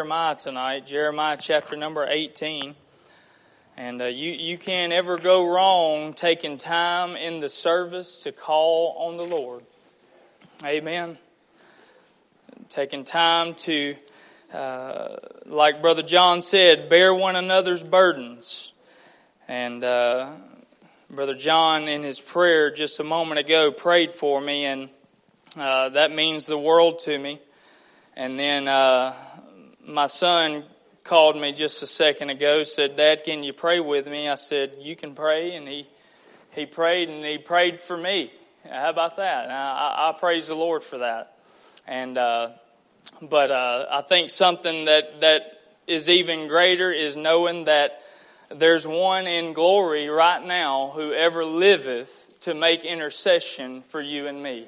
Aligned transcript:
Jeremiah 0.00 0.34
tonight, 0.34 0.86
Jeremiah 0.86 1.36
chapter 1.38 1.76
number 1.76 2.06
18. 2.08 2.74
And 3.76 4.00
uh, 4.00 4.06
you, 4.06 4.30
you 4.30 4.56
can't 4.56 4.94
ever 4.94 5.18
go 5.18 5.52
wrong 5.52 6.14
taking 6.14 6.56
time 6.56 7.16
in 7.16 7.40
the 7.40 7.50
service 7.50 8.22
to 8.22 8.32
call 8.32 8.96
on 8.96 9.18
the 9.18 9.24
Lord. 9.24 9.62
Amen. 10.64 11.18
Taking 12.70 13.04
time 13.04 13.52
to, 13.56 13.94
uh, 14.54 15.16
like 15.44 15.82
Brother 15.82 16.02
John 16.02 16.40
said, 16.40 16.88
bear 16.88 17.12
one 17.12 17.36
another's 17.36 17.82
burdens. 17.82 18.72
And 19.48 19.84
uh, 19.84 20.30
Brother 21.10 21.34
John, 21.34 21.88
in 21.88 22.02
his 22.04 22.18
prayer 22.18 22.70
just 22.70 23.00
a 23.00 23.04
moment 23.04 23.38
ago, 23.38 23.70
prayed 23.70 24.14
for 24.14 24.40
me, 24.40 24.64
and 24.64 24.88
uh, 25.58 25.90
that 25.90 26.10
means 26.10 26.46
the 26.46 26.56
world 26.56 27.00
to 27.00 27.18
me. 27.18 27.38
And 28.16 28.38
then 28.38 28.66
uh, 28.66 29.14
my 29.90 30.06
son 30.06 30.64
called 31.04 31.36
me 31.36 31.52
just 31.52 31.82
a 31.82 31.86
second 31.86 32.30
ago, 32.30 32.62
said, 32.62 32.96
Dad, 32.96 33.24
can 33.24 33.42
you 33.42 33.52
pray 33.52 33.80
with 33.80 34.06
me? 34.06 34.28
I 34.28 34.36
said, 34.36 34.76
You 34.80 34.96
can 34.96 35.14
pray. 35.14 35.54
And 35.54 35.66
he, 35.66 35.86
he 36.52 36.66
prayed 36.66 37.08
and 37.08 37.24
he 37.24 37.38
prayed 37.38 37.80
for 37.80 37.96
me. 37.96 38.30
How 38.68 38.90
about 38.90 39.16
that? 39.16 39.50
I, 39.50 40.10
I 40.10 40.18
praise 40.18 40.48
the 40.48 40.54
Lord 40.54 40.82
for 40.82 40.98
that. 40.98 41.36
And, 41.86 42.16
uh, 42.18 42.50
but 43.22 43.50
uh, 43.50 43.86
I 43.90 44.02
think 44.02 44.30
something 44.30 44.84
that, 44.84 45.20
that 45.22 45.60
is 45.86 46.08
even 46.08 46.48
greater 46.48 46.92
is 46.92 47.16
knowing 47.16 47.64
that 47.64 48.02
there's 48.50 48.86
one 48.86 49.26
in 49.26 49.52
glory 49.52 50.08
right 50.08 50.44
now 50.44 50.92
who 50.94 51.12
ever 51.12 51.44
liveth 51.44 52.32
to 52.40 52.54
make 52.54 52.84
intercession 52.84 53.82
for 53.82 54.00
you 54.00 54.26
and 54.26 54.42
me. 54.42 54.66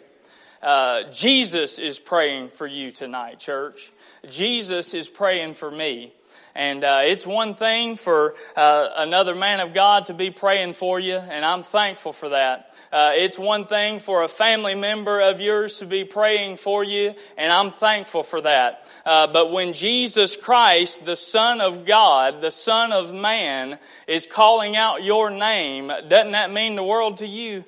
Uh, 0.62 1.10
Jesus 1.10 1.78
is 1.78 1.98
praying 1.98 2.48
for 2.50 2.66
you 2.66 2.92
tonight, 2.92 3.40
church. 3.40 3.92
Jesus 4.30 4.94
is 4.94 5.08
praying 5.08 5.54
for 5.54 5.70
me. 5.70 6.12
And 6.54 6.84
uh, 6.84 7.00
it's 7.04 7.26
one 7.26 7.54
thing 7.54 7.96
for 7.96 8.34
uh, 8.56 8.88
another 8.96 9.34
man 9.34 9.60
of 9.60 9.72
God 9.72 10.06
to 10.06 10.14
be 10.14 10.30
praying 10.30 10.74
for 10.74 11.00
you, 11.00 11.16
and 11.16 11.44
I'm 11.44 11.62
thankful 11.62 12.12
for 12.12 12.28
that. 12.28 12.74
Uh, 12.92 13.12
it's 13.14 13.38
one 13.38 13.64
thing 13.64 14.00
for 14.00 14.22
a 14.22 14.28
family 14.28 14.74
member 14.74 15.20
of 15.20 15.40
yours 15.40 15.78
to 15.78 15.86
be 15.86 16.04
praying 16.04 16.58
for 16.58 16.84
you, 16.84 17.14
and 17.38 17.50
I'm 17.50 17.70
thankful 17.70 18.22
for 18.22 18.42
that. 18.42 18.86
Uh, 19.06 19.28
but 19.28 19.50
when 19.50 19.72
Jesus 19.72 20.36
Christ, 20.36 21.06
the 21.06 21.16
Son 21.16 21.62
of 21.62 21.86
God, 21.86 22.42
the 22.42 22.50
Son 22.50 22.92
of 22.92 23.14
Man, 23.14 23.78
is 24.06 24.26
calling 24.26 24.76
out 24.76 25.02
your 25.02 25.30
name, 25.30 25.88
doesn't 25.88 26.32
that 26.32 26.52
mean 26.52 26.76
the 26.76 26.84
world 26.84 27.18
to 27.18 27.26
you? 27.26 27.64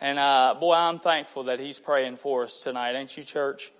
And 0.00 0.18
uh, 0.18 0.56
boy, 0.58 0.74
I'm 0.74 0.98
thankful 0.98 1.44
that 1.44 1.60
He's 1.60 1.78
praying 1.78 2.16
for 2.16 2.44
us 2.44 2.60
tonight, 2.60 2.94
ain't 2.94 3.16
you, 3.16 3.22
church? 3.22 3.72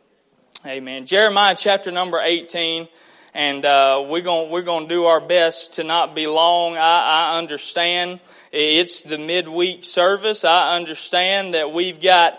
Amen. 0.66 1.06
Jeremiah 1.06 1.54
chapter 1.58 1.90
number 1.90 2.20
18 2.20 2.88
and 3.34 3.64
uh, 3.64 4.06
we're 4.08 4.22
going 4.22 4.50
we're 4.50 4.62
going 4.62 4.88
to 4.88 4.94
do 4.94 5.04
our 5.06 5.20
best 5.20 5.74
to 5.74 5.84
not 5.84 6.14
be 6.14 6.26
long. 6.26 6.76
I, 6.76 7.32
I 7.32 7.38
understand 7.38 8.20
it's 8.52 9.02
the 9.02 9.18
midweek 9.18 9.84
service. 9.84 10.44
I 10.44 10.76
understand 10.76 11.54
that 11.54 11.72
we've 11.72 12.00
got 12.00 12.38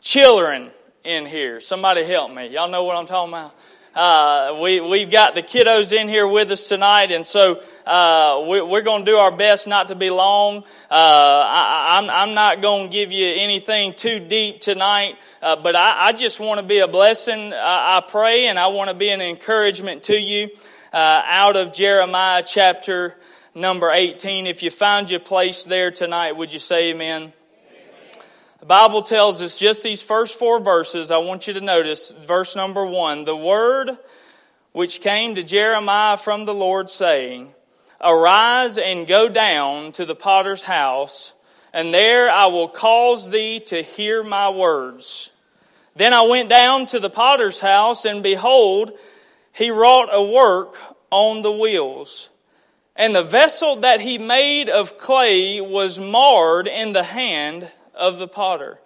children 0.00 0.70
in 1.02 1.26
here. 1.26 1.60
Somebody 1.60 2.04
help 2.04 2.32
me. 2.32 2.46
Y'all 2.46 2.70
know 2.70 2.84
what 2.84 2.96
I'm 2.96 3.06
talking 3.06 3.32
about. 3.32 3.54
Uh, 3.96 4.58
we 4.60 4.78
we've 4.78 5.10
got 5.10 5.34
the 5.34 5.42
kiddos 5.42 5.98
in 5.98 6.06
here 6.06 6.28
with 6.28 6.50
us 6.50 6.68
tonight, 6.68 7.10
and 7.12 7.24
so 7.24 7.62
uh, 7.86 8.44
we, 8.46 8.60
are 8.60 8.82
going 8.82 9.06
to 9.06 9.10
do 9.10 9.16
our 9.16 9.34
best 9.34 9.66
not 9.66 9.88
to 9.88 9.94
be 9.94 10.10
long. 10.10 10.58
Uh, 10.90 10.94
I, 11.48 11.96
am 11.96 12.04
I'm, 12.04 12.10
I'm 12.10 12.34
not 12.34 12.60
going 12.60 12.90
to 12.90 12.92
give 12.92 13.10
you 13.10 13.26
anything 13.26 13.94
too 13.94 14.20
deep 14.20 14.60
tonight, 14.60 15.16
uh, 15.40 15.56
but 15.56 15.76
I, 15.76 16.08
I, 16.08 16.12
just 16.12 16.40
want 16.40 16.60
to 16.60 16.66
be 16.66 16.80
a 16.80 16.88
blessing. 16.88 17.54
I, 17.54 17.96
I, 17.96 18.04
pray, 18.06 18.48
and 18.48 18.58
I 18.58 18.66
want 18.66 18.90
to 18.90 18.94
be 18.94 19.08
an 19.08 19.22
encouragement 19.22 20.02
to 20.04 20.20
you 20.20 20.50
uh, 20.92 21.22
out 21.24 21.56
of 21.56 21.72
Jeremiah 21.72 22.42
chapter 22.46 23.16
number 23.54 23.90
18. 23.90 24.46
If 24.46 24.62
you 24.62 24.68
found 24.68 25.10
your 25.10 25.20
place 25.20 25.64
there 25.64 25.90
tonight, 25.90 26.32
would 26.32 26.52
you 26.52 26.58
say 26.58 26.90
Amen? 26.90 27.32
The 28.66 28.74
Bible 28.74 29.02
tells 29.04 29.40
us 29.42 29.56
just 29.56 29.84
these 29.84 30.02
first 30.02 30.40
four 30.40 30.58
verses. 30.58 31.12
I 31.12 31.18
want 31.18 31.46
you 31.46 31.52
to 31.52 31.60
notice 31.60 32.10
verse 32.10 32.56
number 32.56 32.84
one. 32.84 33.24
The 33.24 33.36
word 33.36 33.96
which 34.72 35.02
came 35.02 35.36
to 35.36 35.44
Jeremiah 35.44 36.16
from 36.16 36.46
the 36.46 36.52
Lord 36.52 36.90
saying, 36.90 37.54
Arise 38.00 38.76
and 38.76 39.06
go 39.06 39.28
down 39.28 39.92
to 39.92 40.04
the 40.04 40.16
potter's 40.16 40.64
house, 40.64 41.32
and 41.72 41.94
there 41.94 42.28
I 42.28 42.46
will 42.46 42.66
cause 42.66 43.30
thee 43.30 43.60
to 43.66 43.84
hear 43.84 44.24
my 44.24 44.50
words. 44.50 45.30
Then 45.94 46.12
I 46.12 46.22
went 46.22 46.48
down 46.48 46.86
to 46.86 46.98
the 46.98 47.08
potter's 47.08 47.60
house, 47.60 48.04
and 48.04 48.20
behold, 48.20 48.90
he 49.52 49.70
wrought 49.70 50.08
a 50.10 50.20
work 50.20 50.74
on 51.12 51.42
the 51.42 51.52
wheels. 51.52 52.30
And 52.96 53.14
the 53.14 53.22
vessel 53.22 53.76
that 53.82 54.00
he 54.00 54.18
made 54.18 54.68
of 54.70 54.98
clay 54.98 55.60
was 55.60 56.00
marred 56.00 56.66
in 56.66 56.92
the 56.92 57.04
hand 57.04 57.70
of 57.96 58.18
the 58.18 58.28
potter. 58.28 58.78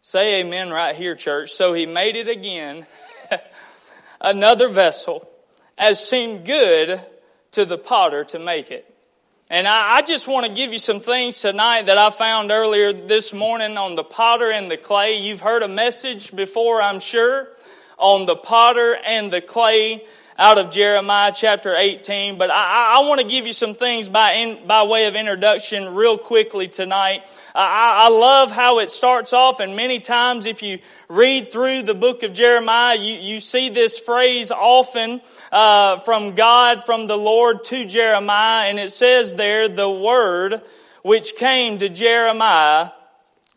Say 0.00 0.40
amen 0.40 0.70
right 0.70 0.94
here, 0.94 1.14
church. 1.14 1.52
So 1.52 1.72
he 1.72 1.86
made 1.86 2.16
it 2.16 2.28
again, 2.28 2.86
another 4.20 4.68
vessel, 4.68 5.28
as 5.78 6.06
seemed 6.06 6.44
good 6.44 7.00
to 7.52 7.64
the 7.64 7.78
potter 7.78 8.24
to 8.24 8.38
make 8.38 8.70
it. 8.70 8.90
And 9.48 9.68
I, 9.68 9.96
I 9.96 10.02
just 10.02 10.26
want 10.26 10.46
to 10.46 10.52
give 10.52 10.72
you 10.72 10.78
some 10.78 11.00
things 11.00 11.40
tonight 11.40 11.86
that 11.86 11.98
I 11.98 12.10
found 12.10 12.50
earlier 12.50 12.92
this 12.92 13.32
morning 13.32 13.76
on 13.76 13.94
the 13.94 14.04
potter 14.04 14.50
and 14.50 14.70
the 14.70 14.76
clay. 14.76 15.18
You've 15.18 15.40
heard 15.40 15.62
a 15.62 15.68
message 15.68 16.34
before, 16.34 16.82
I'm 16.82 17.00
sure, 17.00 17.48
on 17.98 18.26
the 18.26 18.36
potter 18.36 18.96
and 18.96 19.32
the 19.32 19.40
clay 19.40 20.04
out 20.36 20.58
of 20.58 20.70
Jeremiah 20.70 21.32
chapter 21.34 21.74
18, 21.76 22.38
but 22.38 22.50
I, 22.50 22.96
I 22.96 23.08
want 23.08 23.20
to 23.20 23.26
give 23.26 23.46
you 23.46 23.52
some 23.52 23.74
things 23.74 24.08
by, 24.08 24.32
in, 24.32 24.66
by 24.66 24.82
way 24.82 25.06
of 25.06 25.14
introduction 25.14 25.94
real 25.94 26.18
quickly 26.18 26.66
tonight. 26.66 27.22
I, 27.54 28.06
I 28.06 28.08
love 28.08 28.50
how 28.50 28.80
it 28.80 28.90
starts 28.90 29.32
off, 29.32 29.60
and 29.60 29.76
many 29.76 30.00
times 30.00 30.46
if 30.46 30.62
you 30.62 30.80
read 31.08 31.52
through 31.52 31.82
the 31.82 31.94
book 31.94 32.24
of 32.24 32.32
Jeremiah, 32.32 32.96
you, 32.96 33.14
you 33.14 33.38
see 33.38 33.68
this 33.68 34.00
phrase 34.00 34.50
often 34.50 35.20
uh, 35.52 35.98
from 35.98 36.34
God, 36.34 36.84
from 36.84 37.06
the 37.06 37.18
Lord 37.18 37.62
to 37.66 37.84
Jeremiah, 37.84 38.68
and 38.68 38.80
it 38.80 38.90
says 38.90 39.36
there, 39.36 39.68
the 39.68 39.90
word 39.90 40.60
which 41.02 41.36
came 41.36 41.78
to 41.78 41.88
Jeremiah 41.88 42.90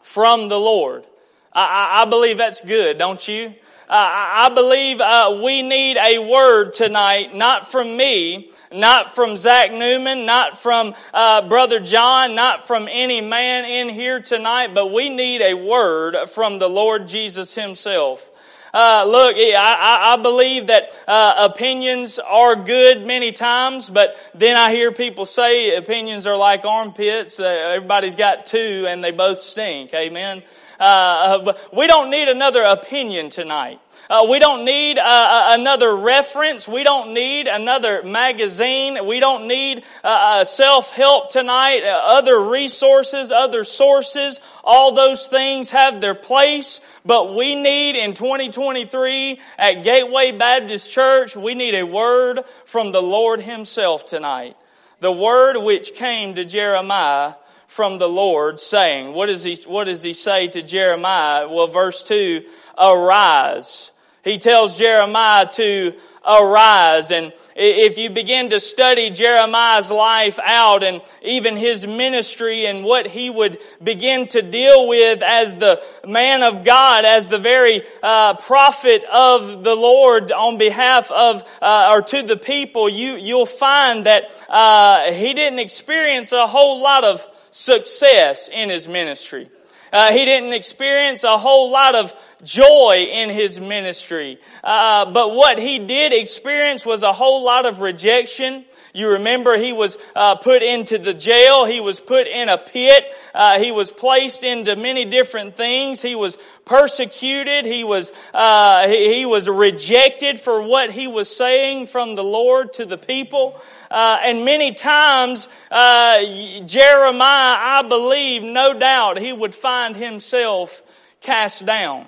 from 0.03 0.47
the 0.47 0.59
Lord. 0.59 1.05
I, 1.51 2.03
I 2.03 2.05
believe 2.05 2.37
that's 2.37 2.61
good, 2.61 2.99
don't 2.99 3.25
you? 3.27 3.55
Uh, 3.89 3.93
I 3.93 4.51
believe 4.53 4.99
uh, 4.99 5.39
we 5.41 5.61
need 5.61 5.95
a 5.95 6.19
word 6.19 6.73
tonight, 6.73 7.33
not 7.33 7.71
from 7.71 7.95
me, 7.95 8.51
not 8.69 9.15
from 9.15 9.37
Zach 9.37 9.71
Newman, 9.71 10.25
not 10.25 10.59
from 10.59 10.93
uh, 11.13 11.47
Brother 11.47 11.79
John, 11.79 12.35
not 12.35 12.67
from 12.67 12.89
any 12.91 13.21
man 13.21 13.63
in 13.63 13.87
here 13.87 14.19
tonight, 14.19 14.73
but 14.73 14.91
we 14.91 15.07
need 15.07 15.41
a 15.41 15.53
word 15.53 16.17
from 16.27 16.59
the 16.59 16.67
Lord 16.67 17.07
Jesus 17.07 17.55
Himself. 17.55 18.29
Uh, 18.73 19.05
look, 19.07 19.37
I, 19.37 20.15
I, 20.15 20.21
believe 20.21 20.67
that 20.67 20.93
uh, 21.07 21.49
opinions 21.49 22.19
are 22.19 22.57
good 22.57 23.07
many 23.07 23.31
times, 23.31 23.89
but 23.89 24.17
then 24.35 24.57
I 24.57 24.71
hear 24.71 24.91
people 24.91 25.25
say 25.25 25.77
opinions 25.77 26.27
are 26.27 26.35
like 26.35 26.65
armpits. 26.65 27.39
Uh, 27.39 27.45
everybody's 27.45 28.17
got 28.17 28.45
two, 28.45 28.85
and 28.87 29.01
they 29.01 29.11
both 29.11 29.39
stink. 29.39 29.93
Amen. 29.93 30.43
Uh, 30.79 31.53
we 31.73 31.87
don't 31.87 32.09
need 32.09 32.27
another 32.27 32.63
opinion 32.63 33.29
tonight. 33.29 33.79
Uh, 34.09 34.25
we 34.29 34.39
don't 34.39 34.63
need 34.63 34.97
uh, 34.97 35.03
uh, 35.03 35.47
another 35.59 35.93
reference. 35.93 36.65
We 36.65 36.83
don't 36.83 37.13
need 37.13 37.47
another 37.47 38.03
magazine. 38.03 39.05
We 39.05 39.19
don't 39.19 39.49
need 39.49 39.83
uh, 40.01 40.07
uh 40.07 40.45
self-help 40.45 41.29
tonight, 41.29 41.83
uh, 41.83 42.01
other 42.05 42.39
resources, 42.39 43.31
other 43.31 43.65
sources. 43.65 44.39
All 44.63 44.93
those 44.93 45.27
things 45.27 45.71
have 45.71 45.99
their 45.99 46.15
place, 46.15 46.79
but 47.05 47.35
we 47.35 47.55
need 47.55 47.97
in 47.97 48.13
2023 48.13 49.41
at 49.57 49.83
Gateway 49.83 50.31
Baptist 50.31 50.89
Church, 50.89 51.35
we 51.35 51.53
need 51.53 51.75
a 51.75 51.83
word 51.83 52.41
from 52.65 52.93
the 52.93 53.01
Lord 53.01 53.41
Himself 53.41 54.05
tonight. 54.05 54.55
The 55.01 55.11
word 55.11 55.57
which 55.57 55.95
came 55.95 56.35
to 56.35 56.45
Jeremiah 56.45 57.33
from 57.67 57.97
the 57.97 58.09
Lord 58.09 58.59
saying, 58.59 59.13
what 59.13 59.27
does 59.27 59.43
he, 59.43 59.57
what 59.67 59.83
does 59.83 60.01
he 60.01 60.13
say 60.13 60.47
to 60.47 60.61
Jeremiah? 60.61 61.47
Well, 61.47 61.67
verse 61.67 62.01
2, 62.03 62.43
arise. 62.77 63.91
He 64.23 64.37
tells 64.39 64.77
Jeremiah 64.77 65.47
to 65.51 65.93
arise. 66.27 67.11
And 67.11 67.31
if 67.55 67.97
you 67.97 68.09
begin 68.09 68.49
to 68.49 68.59
study 68.59 69.09
Jeremiah's 69.09 69.89
life 69.89 70.39
out 70.43 70.83
and 70.83 71.01
even 71.21 71.55
his 71.55 71.87
ministry 71.87 72.65
and 72.65 72.83
what 72.83 73.07
he 73.07 73.29
would 73.29 73.57
begin 73.81 74.27
to 74.29 74.41
deal 74.41 74.87
with 74.87 75.21
as 75.23 75.55
the 75.55 75.81
man 76.05 76.43
of 76.43 76.65
God, 76.65 77.05
as 77.05 77.27
the 77.27 77.37
very 77.37 77.83
uh, 78.03 78.35
prophet 78.35 79.03
of 79.05 79.63
the 79.63 79.75
Lord 79.75 80.31
on 80.31 80.57
behalf 80.57 81.09
of 81.09 81.43
uh, 81.61 81.89
or 81.91 82.01
to 82.01 82.23
the 82.23 82.37
people, 82.37 82.89
you 82.89 83.15
you'll 83.15 83.45
find 83.45 84.05
that 84.05 84.29
uh, 84.49 85.11
he 85.13 85.33
didn't 85.33 85.59
experience 85.59 86.31
a 86.33 86.47
whole 86.47 86.81
lot 86.81 87.05
of 87.05 87.25
success 87.57 88.49
in 88.51 88.69
his 88.69 88.87
ministry. 88.87 89.49
Uh, 89.91 90.11
he 90.11 90.25
didn't 90.25 90.53
experience 90.53 91.23
a 91.23 91.37
whole 91.37 91.71
lot 91.71 91.95
of 91.95 92.13
joy 92.43 93.07
in 93.09 93.29
his 93.29 93.59
ministry. 93.59 94.37
Uh, 94.63 95.11
but 95.11 95.33
what 95.33 95.57
he 95.57 95.79
did 95.79 96.13
experience 96.13 96.85
was 96.85 97.03
a 97.03 97.13
whole 97.13 97.43
lot 97.43 97.65
of 97.65 97.79
rejection. 97.81 98.65
You 98.93 99.09
remember 99.09 99.57
he 99.57 99.73
was 99.73 99.97
uh, 100.15 100.35
put 100.35 100.63
into 100.63 100.97
the 100.97 101.13
jail. 101.13 101.65
He 101.65 101.79
was 101.79 101.99
put 101.99 102.27
in 102.27 102.49
a 102.49 102.57
pit. 102.57 103.05
Uh, 103.33 103.59
he 103.59 103.71
was 103.71 103.91
placed 103.91 104.43
into 104.43 104.75
many 104.75 105.05
different 105.05 105.55
things. 105.55 106.01
He 106.01 106.15
was 106.15 106.37
persecuted. 106.65 107.65
He 107.65 107.83
was 107.83 108.11
uh, 108.33 108.87
he, 108.87 109.19
he, 109.19 109.25
was 109.25 109.47
rejected 109.47 110.39
for 110.39 110.61
what 110.61 110.91
he 110.91 111.07
was 111.07 111.33
saying 111.33 111.87
from 111.87 112.15
the 112.15 112.23
Lord 112.23 112.73
to 112.73 112.85
the 112.85 112.97
people. 112.97 113.59
Uh, 113.89 114.19
and 114.21 114.43
many 114.43 114.73
times 114.73 115.47
uh, 115.71 116.19
Jeremiah, 116.65 117.57
I 117.59 117.85
believe, 117.87 118.43
no 118.43 118.77
doubt, 118.77 119.17
he 119.19 119.31
would 119.31 119.55
find 119.55 119.95
himself 119.95 120.83
cast 121.21 121.65
down. 121.65 122.05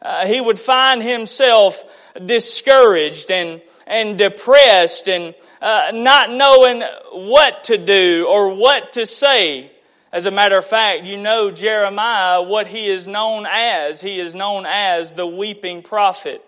Uh, 0.00 0.26
he 0.26 0.40
would 0.40 0.58
find 0.58 1.02
himself 1.02 1.82
discouraged 2.24 3.30
and 3.30 3.62
and 3.86 4.16
depressed 4.16 5.08
and 5.08 5.34
uh, 5.60 5.90
not 5.92 6.30
knowing 6.30 6.82
what 7.12 7.64
to 7.64 7.78
do 7.78 8.26
or 8.28 8.54
what 8.54 8.92
to 8.92 9.06
say. 9.06 9.70
As 10.12 10.26
a 10.26 10.30
matter 10.30 10.58
of 10.58 10.64
fact, 10.64 11.04
you 11.04 11.20
know 11.20 11.50
Jeremiah, 11.50 12.42
what 12.42 12.66
he 12.66 12.88
is 12.88 13.06
known 13.06 13.46
as. 13.46 14.00
He 14.00 14.20
is 14.20 14.34
known 14.34 14.66
as 14.66 15.12
the 15.12 15.26
weeping 15.26 15.82
prophet. 15.82 16.44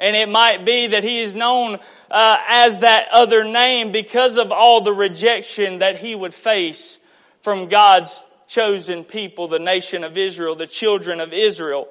And 0.00 0.16
it 0.16 0.30
might 0.30 0.64
be 0.64 0.88
that 0.88 1.04
he 1.04 1.20
is 1.20 1.34
known 1.34 1.78
uh, 2.10 2.38
as 2.48 2.78
that 2.78 3.08
other 3.12 3.44
name 3.44 3.92
because 3.92 4.38
of 4.38 4.50
all 4.50 4.80
the 4.80 4.94
rejection 4.94 5.80
that 5.80 5.98
he 5.98 6.14
would 6.14 6.34
face 6.34 6.98
from 7.42 7.68
God's 7.68 8.24
chosen 8.48 9.04
people, 9.04 9.46
the 9.46 9.58
nation 9.58 10.02
of 10.02 10.16
Israel, 10.16 10.54
the 10.54 10.66
children 10.66 11.20
of 11.20 11.34
Israel. 11.34 11.86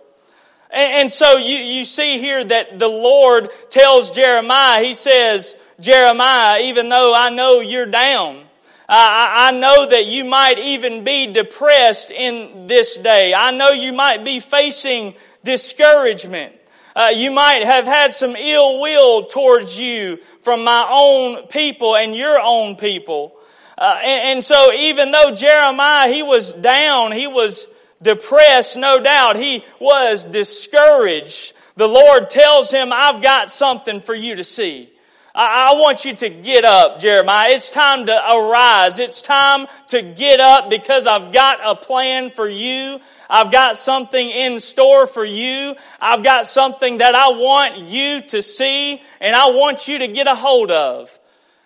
And, 0.71 0.91
and 0.93 1.11
so 1.11 1.37
you, 1.37 1.57
you 1.57 1.85
see 1.85 2.17
here 2.17 2.43
that 2.43 2.79
the 2.79 2.87
Lord 2.87 3.49
tells 3.69 4.09
Jeremiah, 4.09 4.83
he 4.83 4.95
says, 4.95 5.55
Jeremiah, 5.79 6.61
even 6.63 6.89
though 6.89 7.13
I 7.15 7.29
know 7.29 7.59
you're 7.59 7.85
down, 7.85 8.43
I, 8.87 9.49
I 9.49 9.51
know 9.51 9.87
that 9.87 10.07
you 10.07 10.25
might 10.25 10.57
even 10.57 11.03
be 11.03 11.31
depressed 11.31 12.09
in 12.09 12.65
this 12.65 12.97
day. 12.97 13.35
I 13.35 13.51
know 13.51 13.69
you 13.69 13.93
might 13.93 14.25
be 14.25 14.39
facing 14.39 15.13
discouragement. 15.43 16.55
Uh, 16.95 17.11
you 17.13 17.31
might 17.31 17.63
have 17.63 17.85
had 17.85 18.13
some 18.13 18.35
ill 18.35 18.81
will 18.81 19.25
towards 19.25 19.79
you 19.79 20.17
from 20.41 20.63
my 20.63 20.87
own 20.89 21.47
people 21.47 21.95
and 21.95 22.15
your 22.15 22.39
own 22.41 22.75
people. 22.75 23.35
Uh, 23.77 23.99
and, 24.03 24.29
and 24.29 24.43
so 24.43 24.73
even 24.73 25.11
though 25.11 25.33
Jeremiah, 25.33 26.11
he 26.11 26.23
was 26.23 26.51
down, 26.51 27.11
he 27.11 27.27
was 27.27 27.67
depressed, 28.01 28.75
no 28.75 28.99
doubt, 28.99 29.37
he 29.37 29.63
was 29.79 30.25
discouraged. 30.25 31.53
The 31.75 31.87
Lord 31.87 32.29
tells 32.29 32.71
him, 32.71 32.91
I've 32.91 33.21
got 33.21 33.51
something 33.51 34.01
for 34.01 34.15
you 34.15 34.35
to 34.35 34.43
see. 34.43 34.91
I, 35.35 35.73
want 35.73 36.05
you 36.05 36.15
to 36.15 36.29
get 36.29 36.65
up, 36.65 36.99
Jeremiah. 36.99 37.51
It's 37.51 37.69
time 37.69 38.07
to 38.07 38.13
arise. 38.13 38.99
It's 38.99 39.21
time 39.21 39.67
to 39.89 40.01
get 40.01 40.39
up 40.39 40.69
because 40.69 41.07
I've 41.07 41.31
got 41.31 41.59
a 41.63 41.75
plan 41.75 42.29
for 42.29 42.47
you. 42.47 42.99
I've 43.29 43.51
got 43.51 43.77
something 43.77 44.29
in 44.29 44.59
store 44.59 45.05
for 45.05 45.23
you. 45.23 45.75
I've 46.01 46.23
got 46.23 46.47
something 46.47 46.97
that 46.97 47.13
I 47.13 47.29
want 47.29 47.77
you 47.77 48.21
to 48.21 48.41
see 48.41 49.01
and 49.21 49.35
I 49.35 49.51
want 49.51 49.87
you 49.87 49.99
to 49.99 50.07
get 50.07 50.27
a 50.27 50.35
hold 50.35 50.71
of. 50.71 51.15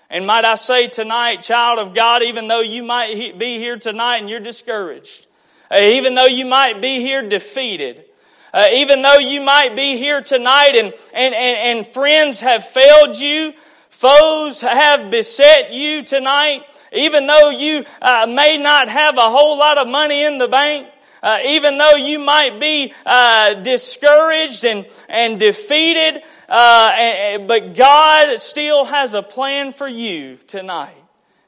And 0.09 0.27
might 0.27 0.45
I 0.45 0.55
say 0.55 0.87
tonight, 0.89 1.41
child 1.41 1.79
of 1.79 1.95
God, 1.95 2.21
even 2.21 2.47
though 2.47 2.61
you 2.61 2.83
might 2.83 3.39
be 3.39 3.57
here 3.57 3.77
tonight 3.77 4.17
and 4.17 4.29
you're 4.29 4.39
discouraged, 4.39 5.25
uh, 5.71 5.77
even 5.77 6.13
though 6.15 6.27
you 6.27 6.45
might 6.45 6.81
be 6.81 6.99
here 6.99 7.27
defeated, 7.27 8.05
uh, 8.53 8.67
even 8.73 9.01
though 9.01 9.17
you 9.17 9.41
might 9.41 9.75
be 9.75 9.97
here 9.97 10.21
tonight 10.21 10.75
and, 10.75 10.93
and, 11.13 11.33
and, 11.33 11.77
and 11.77 11.87
friends 11.87 12.39
have 12.41 12.63
failed 12.63 13.17
you, 13.17 13.53
foes 13.89 14.61
have 14.61 15.09
beset 15.09 15.73
you 15.73 16.03
tonight, 16.03 16.61
even 16.91 17.25
though 17.25 17.49
you 17.49 17.83
uh, 18.01 18.27
may 18.29 18.57
not 18.57 18.89
have 18.89 19.17
a 19.17 19.29
whole 19.29 19.57
lot 19.57 19.77
of 19.77 19.87
money 19.87 20.23
in 20.23 20.37
the 20.37 20.47
bank, 20.47 20.87
uh, 21.23 21.39
even 21.45 21.77
though 21.77 21.95
you 21.95 22.19
might 22.19 22.59
be 22.59 22.93
uh, 23.05 23.55
discouraged 23.55 24.65
and, 24.65 24.85
and 25.09 25.39
defeated, 25.39 26.21
uh, 26.49 26.91
and, 26.95 27.47
but 27.47 27.73
God 27.73 28.37
still 28.39 28.85
has 28.85 29.13
a 29.13 29.23
plan 29.23 29.71
for 29.71 29.87
you 29.87 30.37
tonight. 30.47 31.02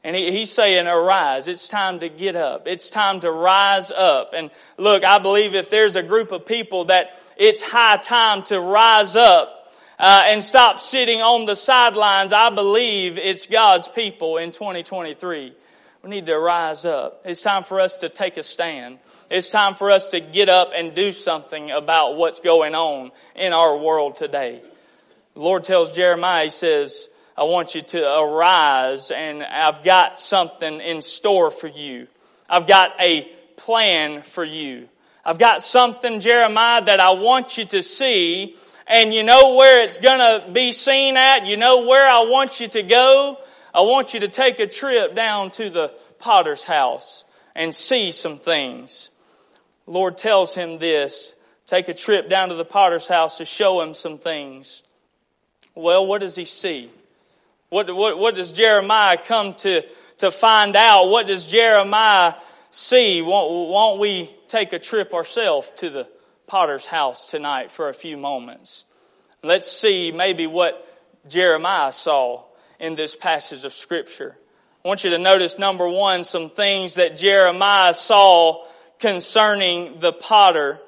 And 0.06 0.16
he, 0.16 0.31
he's 0.31 0.52
saying, 0.52 0.86
arise. 0.86 1.48
It's 1.48 1.68
time 1.68 1.98
to 2.02 2.10
get 2.10 2.36
up. 2.36 2.68
It's 2.68 2.92
time 2.92 3.22
to 3.22 3.31
rise 3.31 3.90
up. 3.90 4.36
And 4.36 4.52
look, 4.78 5.04
I 5.04 5.18
believe 5.18 5.56
if 5.56 5.72
there's 5.72 5.96
a 5.96 6.04
group 6.04 6.31
of 6.31 6.46
people 6.46 6.86
that 6.86 7.18
it's 7.38 7.63
high 7.63 7.98
time 7.98 8.44
to 8.44 8.60
rise 8.60 9.16
up 9.16 9.74
uh, 9.98 10.25
and 10.28 10.44
stop 10.44 10.80
sitting 10.80 11.24
on 11.24 11.48
the 11.48 11.56
sidelines, 11.56 12.34
I 12.34 12.52
believe 12.52 13.18
it's 13.18 13.48
God's 13.48 13.88
people 13.88 14.38
in 14.38 14.52
2023. 14.52 15.56
We 16.04 16.10
need 16.12 16.28
to 16.28 16.38
rise 16.38 16.86
up. 16.86 17.24
It's 17.25 17.42
time 17.42 17.63
for 17.63 17.81
us 17.81 17.96
to 17.96 18.10
take 18.10 18.38
a 18.38 18.44
stand. 18.44 19.00
It's 19.31 19.50
time 19.50 19.74
for 19.74 19.90
us 19.90 20.06
to 20.07 20.19
get 20.19 20.50
up 20.50 20.69
and 20.75 20.94
do 20.94 21.13
something 21.13 21.72
about 21.72 22.16
what's 22.16 22.42
going 22.42 22.75
on 22.75 23.10
in 23.36 23.54
our 23.54 23.75
world 23.75 24.18
today. 24.18 24.62
The 25.34 25.40
Lord 25.40 25.63
tells 25.63 25.92
Jeremiah, 25.94 26.44
He 26.44 26.50
says, 26.52 27.10
I 27.37 27.43
want 27.43 27.75
you 27.75 27.81
to 27.81 28.19
arise 28.19 29.11
and 29.11 29.43
I've 29.43 29.83
got 29.83 30.17
something 30.17 30.79
in 30.79 31.01
store 31.01 31.51
for 31.51 31.67
you. 31.67 32.07
I've 32.49 32.67
got 32.67 32.93
a 32.99 33.23
plan 33.57 34.21
for 34.21 34.43
you. 34.43 34.87
I've 35.25 35.37
got 35.37 35.61
something, 35.61 36.19
Jeremiah, 36.19 36.83
that 36.85 36.99
I 36.99 37.11
want 37.11 37.57
you 37.57 37.65
to 37.65 37.81
see 37.81 38.55
and 38.87 39.13
you 39.13 39.23
know 39.23 39.55
where 39.55 39.83
it's 39.83 39.97
gonna 39.97 40.49
be 40.51 40.71
seen 40.71 41.17
at. 41.17 41.45
You 41.45 41.57
know 41.57 41.87
where 41.87 42.09
I 42.09 42.21
want 42.21 42.59
you 42.59 42.67
to 42.69 42.83
go. 42.83 43.37
I 43.73 43.81
want 43.81 44.13
you 44.13 44.21
to 44.21 44.27
take 44.27 44.59
a 44.59 44.67
trip 44.67 45.15
down 45.15 45.51
to 45.51 45.69
the 45.69 45.93
potter's 46.19 46.63
house 46.63 47.25
and 47.55 47.73
see 47.73 48.11
some 48.11 48.37
things. 48.37 49.09
Lord 49.87 50.17
tells 50.17 50.55
him 50.55 50.77
this. 50.77 51.35
Take 51.65 51.89
a 51.89 51.93
trip 51.93 52.29
down 52.29 52.49
to 52.49 52.55
the 52.55 52.65
potter's 52.65 53.07
house 53.07 53.39
to 53.39 53.45
show 53.45 53.81
him 53.81 53.93
some 53.93 54.19
things. 54.19 54.83
Well, 55.73 56.05
what 56.05 56.21
does 56.21 56.35
he 56.35 56.45
see? 56.45 56.91
What, 57.69 57.94
what, 57.95 58.17
what 58.17 58.35
does 58.35 58.51
Jeremiah 58.51 59.17
come 59.17 59.56
to, 59.56 59.83
to 60.19 60.31
find 60.31 60.75
out? 60.75 61.09
What 61.09 61.27
does 61.27 61.45
Jeremiah 61.45 62.35
see? 62.71 63.21
Won't, 63.21 63.69
won't 63.69 64.00
we 64.00 64.29
take 64.47 64.73
a 64.73 64.79
trip 64.79 65.13
ourselves 65.13 65.71
to 65.77 65.89
the 65.89 66.09
potter's 66.47 66.85
house 66.85 67.29
tonight 67.29 67.71
for 67.71 67.89
a 67.89 67.94
few 67.94 68.17
moments? 68.17 68.85
Let's 69.44 69.71
see 69.71 70.12
maybe 70.12 70.47
what 70.47 70.88
Jeremiah 71.27 71.91
saw 71.91 72.44
in 72.79 72.95
this 72.95 73.15
passage 73.15 73.65
of 73.65 73.73
Scripture. 73.73 74.37
I 74.83 74.87
want 74.87 75.04
you 75.04 75.09
to 75.11 75.18
notice, 75.18 75.57
number 75.57 75.90
one, 75.90 76.23
some 76.23 76.51
things 76.51 76.95
that 76.95 77.18
Jeremiah 77.18 77.95
saw 77.95 78.66
concerning 78.99 79.99
the 79.99 80.13
potter. 80.13 80.80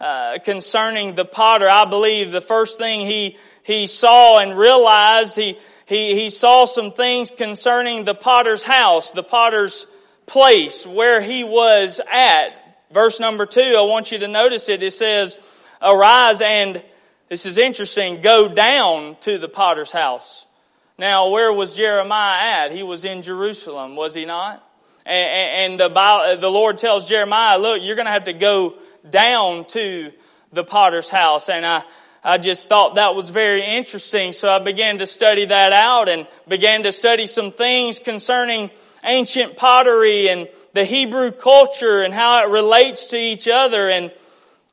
Uh, 0.00 0.38
concerning 0.38 1.14
the 1.14 1.26
potter, 1.26 1.68
I 1.68 1.84
believe 1.84 2.32
the 2.32 2.40
first 2.40 2.78
thing 2.78 3.00
he, 3.00 3.36
he 3.62 3.86
saw 3.86 4.38
and 4.38 4.56
realized, 4.56 5.36
he, 5.36 5.58
he, 5.90 6.14
he 6.14 6.30
saw 6.30 6.66
some 6.66 6.92
things 6.92 7.32
concerning 7.32 8.04
the 8.04 8.14
potter's 8.14 8.62
house, 8.62 9.10
the 9.10 9.24
potter's 9.24 9.88
place, 10.24 10.86
where 10.86 11.20
he 11.20 11.42
was 11.42 12.00
at. 12.10 12.50
Verse 12.92 13.18
number 13.18 13.44
two, 13.44 13.74
I 13.76 13.82
want 13.82 14.12
you 14.12 14.18
to 14.18 14.28
notice 14.28 14.68
it. 14.68 14.84
It 14.84 14.92
says, 14.92 15.36
arise 15.82 16.40
and, 16.40 16.80
this 17.28 17.44
is 17.44 17.58
interesting, 17.58 18.20
go 18.20 18.46
down 18.46 19.16
to 19.22 19.36
the 19.38 19.48
potter's 19.48 19.90
house. 19.90 20.46
Now, 20.96 21.30
where 21.30 21.52
was 21.52 21.72
Jeremiah 21.72 22.66
at? 22.66 22.72
He 22.72 22.84
was 22.84 23.04
in 23.04 23.22
Jerusalem, 23.22 23.96
was 23.96 24.14
he 24.14 24.24
not? 24.24 24.64
And, 25.04 25.72
and 25.72 25.80
the, 25.80 26.38
the 26.40 26.50
Lord 26.50 26.78
tells 26.78 27.08
Jeremiah, 27.08 27.58
look, 27.58 27.82
you're 27.82 27.96
going 27.96 28.06
to 28.06 28.12
have 28.12 28.24
to 28.24 28.32
go 28.32 28.74
down 29.08 29.64
to 29.66 30.12
the 30.52 30.62
potter's 30.62 31.08
house. 31.08 31.48
And 31.48 31.66
I, 31.66 31.82
I 32.22 32.36
just 32.36 32.68
thought 32.68 32.96
that 32.96 33.14
was 33.14 33.30
very 33.30 33.64
interesting. 33.64 34.32
So 34.32 34.50
I 34.50 34.58
began 34.58 34.98
to 34.98 35.06
study 35.06 35.46
that 35.46 35.72
out 35.72 36.08
and 36.08 36.26
began 36.46 36.82
to 36.82 36.92
study 36.92 37.26
some 37.26 37.50
things 37.50 37.98
concerning 37.98 38.70
ancient 39.02 39.56
pottery 39.56 40.28
and 40.28 40.48
the 40.74 40.84
Hebrew 40.84 41.30
culture 41.32 42.02
and 42.02 42.12
how 42.12 42.44
it 42.44 42.50
relates 42.50 43.08
to 43.08 43.16
each 43.16 43.48
other. 43.48 43.88
And 43.88 44.12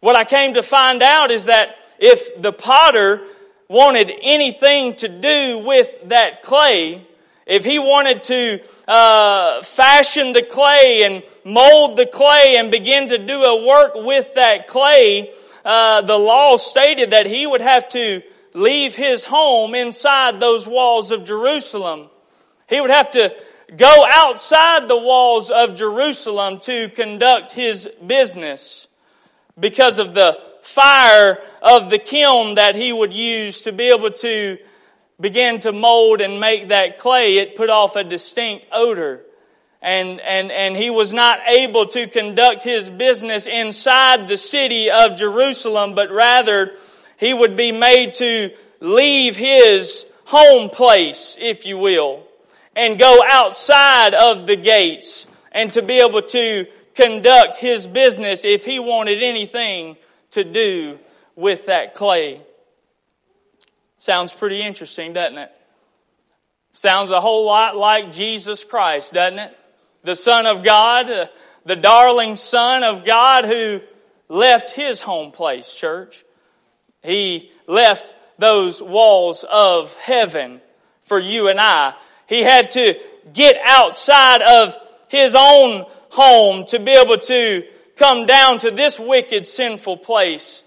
what 0.02 0.18
I 0.18 0.26
came 0.26 0.56
to 0.56 0.64
find 0.64 1.02
out 1.02 1.32
is 1.32 1.46
that 1.46 1.78
if 2.00 2.42
the 2.42 2.52
potter 2.52 3.22
wanted 3.70 4.12
anything 4.22 4.96
to 4.96 5.08
do 5.08 5.60
with 5.66 6.10
that 6.10 6.42
clay, 6.42 7.06
if 7.46 7.64
he 7.64 7.80
wanted 7.80 8.24
to 8.24 8.60
uh, 8.90 9.62
fashion 9.64 10.34
the 10.34 10.44
clay 10.44 11.04
and 11.04 11.24
mold 11.46 11.96
the 11.96 12.06
clay 12.06 12.58
and 12.58 12.72
begin 12.72 13.08
to 13.08 13.18
do 13.18 13.42
a 13.42 13.66
work 13.66 13.94
with 13.96 14.34
that 14.34 14.68
clay, 14.68 15.32
uh, 15.68 16.02
the 16.02 16.18
law 16.18 16.56
stated 16.56 17.12
that 17.12 17.26
he 17.26 17.46
would 17.46 17.60
have 17.60 17.90
to 17.90 18.22
leave 18.54 18.96
his 18.96 19.26
home 19.26 19.76
inside 19.76 20.40
those 20.40 20.66
walls 20.66 21.12
of 21.12 21.26
Jerusalem. 21.26 22.08
He 22.70 22.80
would 22.80 22.90
have 22.90 23.10
to 23.12 23.36
go 23.76 24.06
outside 24.10 24.88
the 24.88 24.98
walls 24.98 25.52
of 25.52 25.76
Jerusalem 25.76 26.62
to 26.62 26.88
conduct 26.88 27.52
his 27.52 27.86
business 28.06 28.88
because 29.60 30.00
of 30.00 30.14
the 30.14 30.40
fire 30.62 31.38
of 31.62 31.90
the 31.90 32.00
kiln 32.00 32.56
that 32.56 32.76
he 32.76 32.94
would 32.94 33.14
use 33.14 33.60
to 33.62 33.74
be 33.74 33.90
able 33.90 34.12
to 34.12 34.58
begin 35.20 35.60
to 35.60 35.74
mold 35.74 36.22
and 36.22 36.40
make 36.40 36.70
that 36.70 36.98
clay, 36.98 37.40
it 37.40 37.58
put 37.58 37.70
off 37.70 37.98
a 37.98 38.06
distinct 38.06 38.68
odor. 38.72 39.22
And, 39.82 40.20
and, 40.22 40.52
and 40.52 40.76
he 40.76 40.90
was 40.90 41.14
not 41.14 41.40
able 41.48 41.86
to 41.88 42.08
conduct 42.08 42.64
his 42.64 42.90
business 42.90 43.46
inside 43.46 44.28
the 44.28 44.38
city 44.38 44.90
of 44.90 45.16
Jerusalem, 45.16 45.94
but 45.94 46.12
rather 46.12 46.74
he 47.18 47.34
would 47.34 47.56
be 47.56 47.72
made 47.72 48.16
to 48.16 48.52
leave 48.80 49.36
his 49.36 50.06
home 50.26 50.70
place, 50.70 51.38
if 51.40 51.66
you 51.66 51.78
will, 51.78 52.24
and 52.76 53.00
go 53.00 53.22
outside 53.28 54.14
of 54.14 54.48
the 54.48 54.56
gates 54.56 55.26
and 55.52 55.72
to 55.74 55.82
be 55.82 56.00
able 56.00 56.22
to 56.22 56.66
conduct 56.96 57.58
his 57.58 57.88
business 57.88 58.44
if 58.44 58.66
he 58.66 58.80
wanted 58.80 59.22
anything 59.22 59.96
to 60.32 60.44
do 60.44 60.98
with 61.36 61.68
that 61.68 61.94
clay. 61.94 62.42
Sounds 63.98 64.34
pretty 64.34 64.62
interesting, 64.62 65.14
doesn't 65.14 65.38
it? 65.38 65.52
Sounds 66.74 67.10
a 67.10 67.22
whole 67.22 67.46
lot 67.46 67.76
like 67.76 68.12
Jesus 68.12 68.64
Christ, 68.64 69.14
doesn't 69.14 69.40
it? 69.40 69.58
The 70.04 70.16
Son 70.16 70.46
of 70.46 70.64
God, 70.64 71.10
uh, 71.10 71.28
the 71.66 71.76
darling 71.76 72.36
Son 72.36 72.84
of 72.84 73.06
God 73.06 73.46
who 73.46 73.82
left 74.30 74.72
his 74.72 75.02
home 75.02 75.32
place, 75.32 75.74
church. 75.74 76.24
He 77.04 77.52
left 77.68 78.14
those 78.38 78.82
walls 78.82 79.46
of 79.50 79.94
heaven 79.96 80.62
for 81.04 81.20
you 81.20 81.48
and 81.48 81.60
I. 81.60 81.94
He 82.28 82.42
had 82.42 82.70
to 82.72 82.96
get 83.34 83.58
outside 83.66 84.42
of 84.42 84.76
his 85.10 85.36
own 85.36 85.86
home 86.10 86.66
to 86.68 86.80
be 86.80 86.92
able 86.92 87.18
to 87.18 87.64
come 87.96 88.26
down 88.26 88.60
to 88.60 88.72
this 88.72 89.00
wicked, 89.00 89.48
sinful 89.48 89.98
place. 89.98 90.64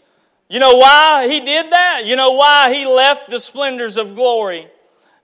You 0.48 0.58
know 0.58 0.76
why 0.76 1.28
he 1.28 1.40
did 1.40 1.70
that? 1.70 2.02
You 2.06 2.16
know 2.16 2.32
why 2.32 2.74
he 2.74 2.86
left 2.86 3.30
the 3.30 3.38
splendors 3.38 3.96
of 3.96 4.14
glory? 4.14 4.66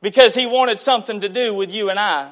Because 0.01 0.35
he 0.35 0.47
wanted 0.47 0.79
something 0.79 1.21
to 1.21 1.29
do 1.29 1.53
with 1.53 1.73
you 1.73 1.91
and 1.91 1.99
I. 1.99 2.31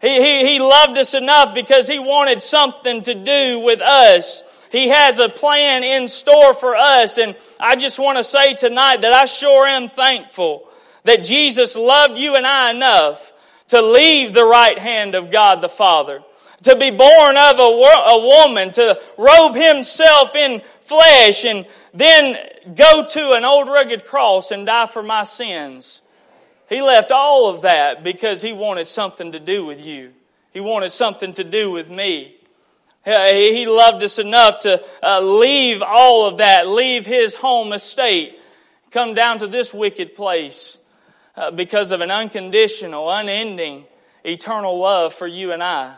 He, 0.00 0.22
he, 0.22 0.46
he 0.46 0.58
loved 0.60 0.96
us 0.98 1.14
enough 1.14 1.54
because 1.54 1.88
he 1.88 1.98
wanted 1.98 2.42
something 2.42 3.02
to 3.02 3.14
do 3.14 3.60
with 3.60 3.80
us. 3.80 4.42
He 4.70 4.88
has 4.88 5.18
a 5.18 5.28
plan 5.28 5.82
in 5.82 6.08
store 6.08 6.54
for 6.54 6.76
us. 6.76 7.18
And 7.18 7.34
I 7.58 7.76
just 7.76 7.98
want 7.98 8.18
to 8.18 8.24
say 8.24 8.54
tonight 8.54 9.00
that 9.02 9.12
I 9.12 9.24
sure 9.24 9.66
am 9.66 9.88
thankful 9.88 10.68
that 11.04 11.24
Jesus 11.24 11.74
loved 11.74 12.18
you 12.18 12.36
and 12.36 12.46
I 12.46 12.70
enough 12.70 13.32
to 13.68 13.82
leave 13.82 14.34
the 14.34 14.44
right 14.44 14.78
hand 14.78 15.14
of 15.14 15.30
God 15.30 15.62
the 15.62 15.68
Father 15.68 16.22
to 16.62 16.76
be 16.76 16.90
born 16.90 17.36
of 17.36 17.58
a, 17.58 17.62
a 17.62 18.46
woman, 18.46 18.70
to 18.72 19.00
robe 19.16 19.54
himself 19.54 20.34
in 20.34 20.62
flesh, 20.80 21.44
and 21.44 21.66
then 21.94 22.36
go 22.74 23.06
to 23.06 23.32
an 23.32 23.44
old 23.44 23.68
rugged 23.68 24.04
cross 24.04 24.50
and 24.50 24.66
die 24.66 24.86
for 24.86 25.02
my 25.02 25.24
sins. 25.24 26.02
He 26.68 26.82
left 26.82 27.10
all 27.10 27.48
of 27.48 27.62
that 27.62 28.04
because 28.04 28.42
he 28.42 28.52
wanted 28.52 28.86
something 28.86 29.32
to 29.32 29.40
do 29.40 29.64
with 29.64 29.84
you. 29.84 30.12
He 30.52 30.60
wanted 30.60 30.90
something 30.90 31.32
to 31.34 31.44
do 31.44 31.70
with 31.70 31.88
me. 31.88 32.36
He 33.04 33.66
loved 33.66 34.02
us 34.02 34.18
enough 34.18 34.60
to 34.60 34.84
uh, 35.02 35.20
leave 35.20 35.82
all 35.82 36.28
of 36.28 36.38
that, 36.38 36.68
leave 36.68 37.06
his 37.06 37.34
home 37.34 37.72
estate, 37.72 38.38
come 38.90 39.14
down 39.14 39.38
to 39.38 39.46
this 39.46 39.72
wicked 39.72 40.14
place 40.14 40.76
uh, 41.36 41.50
because 41.50 41.90
of 41.90 42.02
an 42.02 42.10
unconditional, 42.10 43.08
unending, 43.10 43.84
eternal 44.24 44.78
love 44.78 45.14
for 45.14 45.26
you 45.26 45.52
and 45.52 45.62
I. 45.62 45.94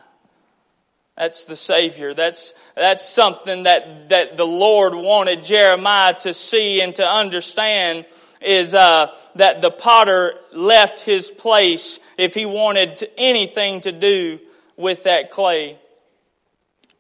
That's 1.17 1.45
the 1.45 1.57
Savior. 1.57 2.15
That's, 2.15 2.55
that's 2.77 3.05
something 3.05 3.65
that, 3.65 4.09
that 4.11 4.37
the 4.37 4.47
Lord 4.47 4.95
wanted 4.95 5.43
Jeremiah 5.43 6.15
to 6.21 6.33
see 6.33 6.81
and 6.81 6.95
to 6.95 7.07
understand 7.07 8.07
is 8.41 8.75
uh, 8.75 9.15
that 9.37 9.61
the 9.61 9.71
potter 9.71 10.35
left 10.53 11.01
his 11.01 11.29
place 11.29 12.01
if 12.17 12.35
he 12.35 12.47
wanted 12.47 13.09
anything 13.17 13.81
to 13.83 13.93
do 13.93 14.39
with 14.77 15.05
that 15.05 15.31
clay. 15.31 15.79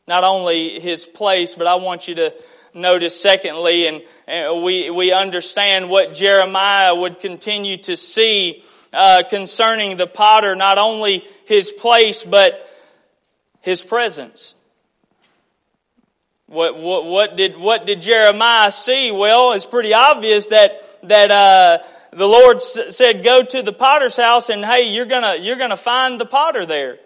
Not 0.06 0.25
only 0.25 0.80
his 0.80 1.06
place, 1.06 1.54
but 1.54 1.66
I 1.66 1.76
want 1.76 2.09
you 2.09 2.16
to 2.16 2.35
notice 2.75 3.20
secondly, 3.20 3.87
and, 3.87 4.02
and 4.26 4.62
we, 4.62 4.90
we 4.90 5.12
understand 5.12 5.88
what 5.88 6.14
Jeremiah 6.14 6.94
would 6.94 7.20
continue 7.20 7.78
to 7.78 7.97
see 7.97 8.64
uh, 8.92 9.23
concerning 9.28 9.97
the 9.97 10.06
potter, 10.06 10.54
not 10.56 10.78
only 10.78 11.25
his 11.47 11.70
place, 11.70 12.23
but 12.25 12.68
his 13.61 13.82
presence. 13.82 14.54
What, 16.47 16.76
what, 16.78 17.04
what, 17.04 17.37
did, 17.37 17.56
what 17.56 17.87
did 17.87 18.00
Jeremiah 18.00 18.73
see? 18.73 19.12
Well, 19.12 19.52
it's 19.52 19.66
pretty 19.66 19.94
obvious 19.94 20.49
that, 20.49 20.82
that, 21.04 21.30
uh, 21.30 21.78
the 22.12 22.26
Lord 22.26 22.57
s- 22.57 22.97
said, 22.97 23.25
go 23.25 23.42
to 23.42 23.62
the 23.62 23.73
potter's 23.73 24.16
house 24.16 24.49
and 24.49 24.64
hey, 24.64 24.92
you're 24.92 25.07
gonna, 25.07 25.37
you're 25.37 25.57
gonna 25.57 25.76
find 25.76 26.21
the 26.21 26.26
potter 26.26 26.66
there. 26.66 26.99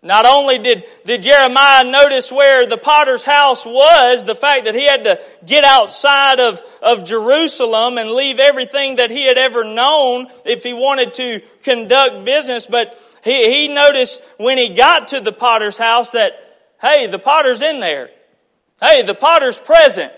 Not 0.00 0.26
only 0.26 0.58
did, 0.58 0.84
did 1.04 1.22
Jeremiah 1.22 1.82
notice 1.82 2.30
where 2.30 2.66
the 2.66 2.76
potter's 2.76 3.24
house 3.24 3.66
was, 3.66 4.24
the 4.24 4.36
fact 4.36 4.66
that 4.66 4.76
he 4.76 4.86
had 4.86 5.04
to 5.04 5.20
get 5.44 5.64
outside 5.64 6.38
of, 6.38 6.62
of 6.80 7.04
Jerusalem 7.04 7.98
and 7.98 8.12
leave 8.12 8.38
everything 8.38 8.96
that 8.96 9.10
he 9.10 9.24
had 9.26 9.38
ever 9.38 9.64
known 9.64 10.28
if 10.44 10.62
he 10.62 10.72
wanted 10.72 11.14
to 11.14 11.40
conduct 11.64 12.24
business, 12.24 12.66
but 12.66 12.96
he, 13.24 13.52
he 13.52 13.74
noticed 13.74 14.22
when 14.36 14.56
he 14.56 14.74
got 14.74 15.08
to 15.08 15.20
the 15.20 15.32
potter's 15.32 15.76
house 15.76 16.12
that, 16.12 16.32
hey, 16.80 17.08
the 17.08 17.18
potter's 17.18 17.60
in 17.60 17.80
there. 17.80 18.10
Hey, 18.80 19.02
the 19.02 19.14
potter's 19.14 19.58
present. 19.58 20.12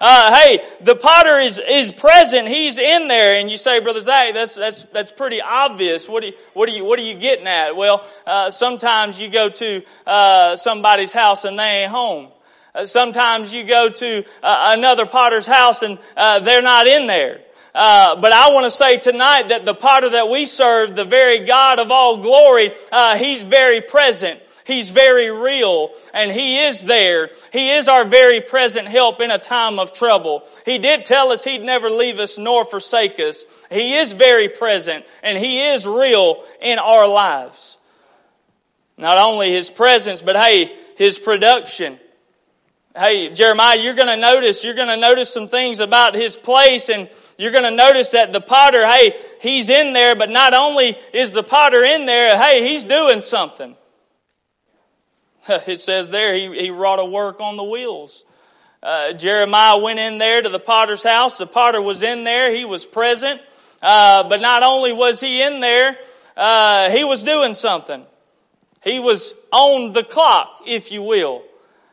Uh, 0.00 0.34
hey, 0.34 0.60
the 0.80 0.96
potter 0.96 1.38
is, 1.38 1.58
is 1.58 1.92
present. 1.92 2.48
He's 2.48 2.78
in 2.78 3.08
there. 3.08 3.38
And 3.38 3.50
you 3.50 3.56
say, 3.56 3.78
Brother 3.80 4.00
Zach, 4.00 4.34
that's, 4.34 4.54
that's, 4.54 4.82
that's 4.84 5.12
pretty 5.12 5.40
obvious. 5.40 6.08
What, 6.08 6.22
do 6.22 6.28
you, 6.28 6.34
what, 6.52 6.68
are 6.68 6.72
you, 6.72 6.84
what 6.84 6.98
are 6.98 7.02
you 7.02 7.14
getting 7.14 7.46
at? 7.46 7.76
Well, 7.76 8.04
uh, 8.26 8.50
sometimes 8.50 9.20
you 9.20 9.28
go 9.28 9.48
to 9.50 9.82
uh, 10.06 10.56
somebody's 10.56 11.12
house 11.12 11.44
and 11.44 11.58
they 11.58 11.82
ain't 11.82 11.92
home. 11.92 12.28
Uh, 12.74 12.86
sometimes 12.86 13.54
you 13.54 13.64
go 13.64 13.88
to 13.88 14.24
uh, 14.42 14.74
another 14.76 15.06
potter's 15.06 15.46
house 15.46 15.82
and 15.82 15.98
uh, 16.16 16.40
they're 16.40 16.62
not 16.62 16.88
in 16.88 17.06
there. 17.06 17.40
Uh, 17.72 18.16
but 18.16 18.32
I 18.32 18.52
want 18.52 18.64
to 18.64 18.70
say 18.70 18.98
tonight 18.98 19.48
that 19.48 19.64
the 19.64 19.74
potter 19.74 20.10
that 20.10 20.28
we 20.28 20.46
serve, 20.46 20.94
the 20.94 21.04
very 21.04 21.40
God 21.40 21.80
of 21.80 21.90
all 21.90 22.18
glory, 22.18 22.72
uh, 22.92 23.16
He's 23.16 23.42
very 23.42 23.80
present. 23.80 24.40
He's 24.64 24.88
very 24.90 25.30
real 25.30 25.90
and 26.12 26.32
He 26.32 26.60
is 26.60 26.80
there. 26.80 27.30
He 27.52 27.72
is 27.72 27.86
our 27.86 28.04
very 28.04 28.40
present 28.40 28.88
help 28.88 29.20
in 29.20 29.30
a 29.30 29.38
time 29.38 29.78
of 29.78 29.92
trouble. 29.92 30.44
He 30.64 30.78
did 30.78 31.04
tell 31.04 31.32
us 31.32 31.44
He'd 31.44 31.62
never 31.62 31.90
leave 31.90 32.18
us 32.18 32.38
nor 32.38 32.64
forsake 32.64 33.20
us. 33.20 33.46
He 33.70 33.94
is 33.96 34.12
very 34.12 34.48
present 34.48 35.04
and 35.22 35.38
He 35.38 35.60
is 35.60 35.86
real 35.86 36.42
in 36.60 36.78
our 36.78 37.06
lives. 37.06 37.78
Not 38.96 39.18
only 39.18 39.52
His 39.52 39.70
presence, 39.70 40.22
but 40.22 40.36
hey, 40.36 40.74
His 40.96 41.18
production. 41.18 41.98
Hey, 42.96 43.32
Jeremiah, 43.32 43.76
you're 43.76 43.94
gonna 43.94 44.16
notice, 44.16 44.64
you're 44.64 44.74
gonna 44.74 44.96
notice 44.96 45.32
some 45.32 45.48
things 45.48 45.80
about 45.80 46.14
His 46.14 46.36
place 46.36 46.88
and 46.88 47.08
you're 47.36 47.50
going 47.50 47.64
to 47.64 47.70
notice 47.70 48.12
that 48.12 48.32
the 48.32 48.40
potter, 48.40 48.86
hey, 48.86 49.16
he's 49.40 49.68
in 49.68 49.92
there, 49.92 50.14
but 50.14 50.30
not 50.30 50.54
only 50.54 50.96
is 51.12 51.32
the 51.32 51.42
potter 51.42 51.82
in 51.82 52.06
there, 52.06 52.36
hey, 52.36 52.66
he's 52.68 52.84
doing 52.84 53.20
something. 53.20 53.74
It 55.66 55.80
says 55.80 56.10
there 56.10 56.34
he, 56.34 56.52
he 56.58 56.70
wrought 56.70 57.00
a 57.00 57.04
work 57.04 57.40
on 57.40 57.56
the 57.56 57.64
wheels. 57.64 58.24
Uh, 58.82 59.12
Jeremiah 59.12 59.78
went 59.78 59.98
in 59.98 60.18
there 60.18 60.42
to 60.42 60.48
the 60.48 60.58
potter's 60.58 61.02
house. 61.02 61.38
The 61.38 61.46
potter 61.46 61.80
was 61.80 62.02
in 62.02 62.24
there. 62.24 62.52
He 62.52 62.64
was 62.64 62.84
present. 62.84 63.40
Uh, 63.80 64.28
but 64.28 64.40
not 64.40 64.62
only 64.62 64.92
was 64.92 65.20
he 65.20 65.42
in 65.42 65.60
there, 65.60 65.96
uh, 66.36 66.90
he 66.90 67.04
was 67.04 67.22
doing 67.22 67.54
something. 67.54 68.04
He 68.82 69.00
was 69.00 69.34
on 69.52 69.92
the 69.92 70.02
clock, 70.02 70.62
if 70.66 70.92
you 70.92 71.02
will. 71.02 71.42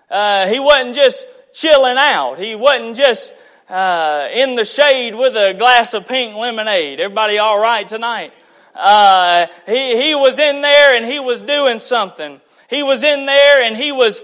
Uh, 0.09 0.47
he 0.47 0.59
wasn't 0.59 0.95
just 0.95 1.25
chilling 1.53 1.97
out. 1.97 2.39
He 2.39 2.55
wasn't 2.55 2.97
just 2.97 3.33
uh, 3.69 4.27
in 4.33 4.55
the 4.55 4.65
shade 4.65 5.15
with 5.15 5.35
a 5.35 5.53
glass 5.53 5.93
of 5.93 6.07
pink 6.07 6.35
lemonade. 6.35 6.99
Everybody 6.99 7.37
all 7.37 7.59
right 7.59 7.87
tonight? 7.87 8.33
Uh, 8.75 9.47
he, 9.65 10.01
he 10.01 10.15
was 10.15 10.39
in 10.39 10.61
there 10.61 10.95
and 10.95 11.05
he 11.05 11.19
was 11.19 11.41
doing 11.41 11.79
something. 11.79 12.41
He 12.71 12.83
was 12.83 13.03
in 13.03 13.25
there 13.25 13.61
and 13.61 13.75
he 13.75 13.91
was 13.91 14.21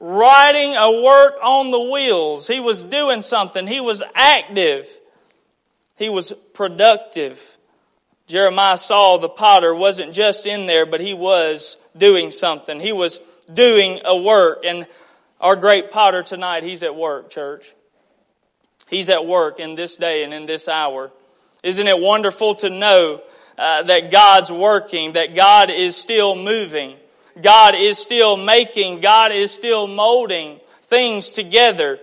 riding 0.00 0.74
a 0.74 1.00
work 1.00 1.36
on 1.40 1.70
the 1.70 1.80
wheels. 1.80 2.48
He 2.48 2.58
was 2.58 2.82
doing 2.82 3.22
something. 3.22 3.68
He 3.68 3.80
was 3.80 4.02
active. 4.16 4.86
He 5.96 6.10
was 6.10 6.32
productive. 6.52 7.40
Jeremiah 8.26 8.78
saw 8.78 9.18
the 9.18 9.28
potter 9.28 9.72
wasn't 9.72 10.12
just 10.12 10.44
in 10.44 10.66
there, 10.66 10.86
but 10.86 11.00
he 11.00 11.14
was 11.14 11.76
doing 11.96 12.32
something. 12.32 12.80
He 12.80 12.92
was 12.92 13.20
doing 13.52 14.00
a 14.04 14.16
work. 14.16 14.64
And 14.64 14.88
our 15.40 15.54
great 15.54 15.92
potter 15.92 16.24
tonight, 16.24 16.64
he's 16.64 16.82
at 16.82 16.96
work, 16.96 17.30
church. 17.30 17.72
He's 18.88 19.08
at 19.08 19.24
work 19.24 19.60
in 19.60 19.76
this 19.76 19.94
day 19.94 20.24
and 20.24 20.34
in 20.34 20.46
this 20.46 20.66
hour. 20.66 21.12
Isn't 21.62 21.86
it 21.86 22.00
wonderful 22.00 22.56
to 22.56 22.70
know 22.70 23.22
uh, 23.56 23.84
that 23.84 24.10
God's 24.10 24.50
working, 24.50 25.12
that 25.12 25.36
God 25.36 25.70
is 25.70 25.94
still 25.94 26.34
moving, 26.34 26.96
God 27.40 27.74
is 27.74 27.98
still 27.98 28.36
making, 28.36 29.00
God 29.00 29.32
is 29.32 29.52
still 29.52 29.86
molding 29.86 30.60
things 30.82 31.32
together. 31.32 31.98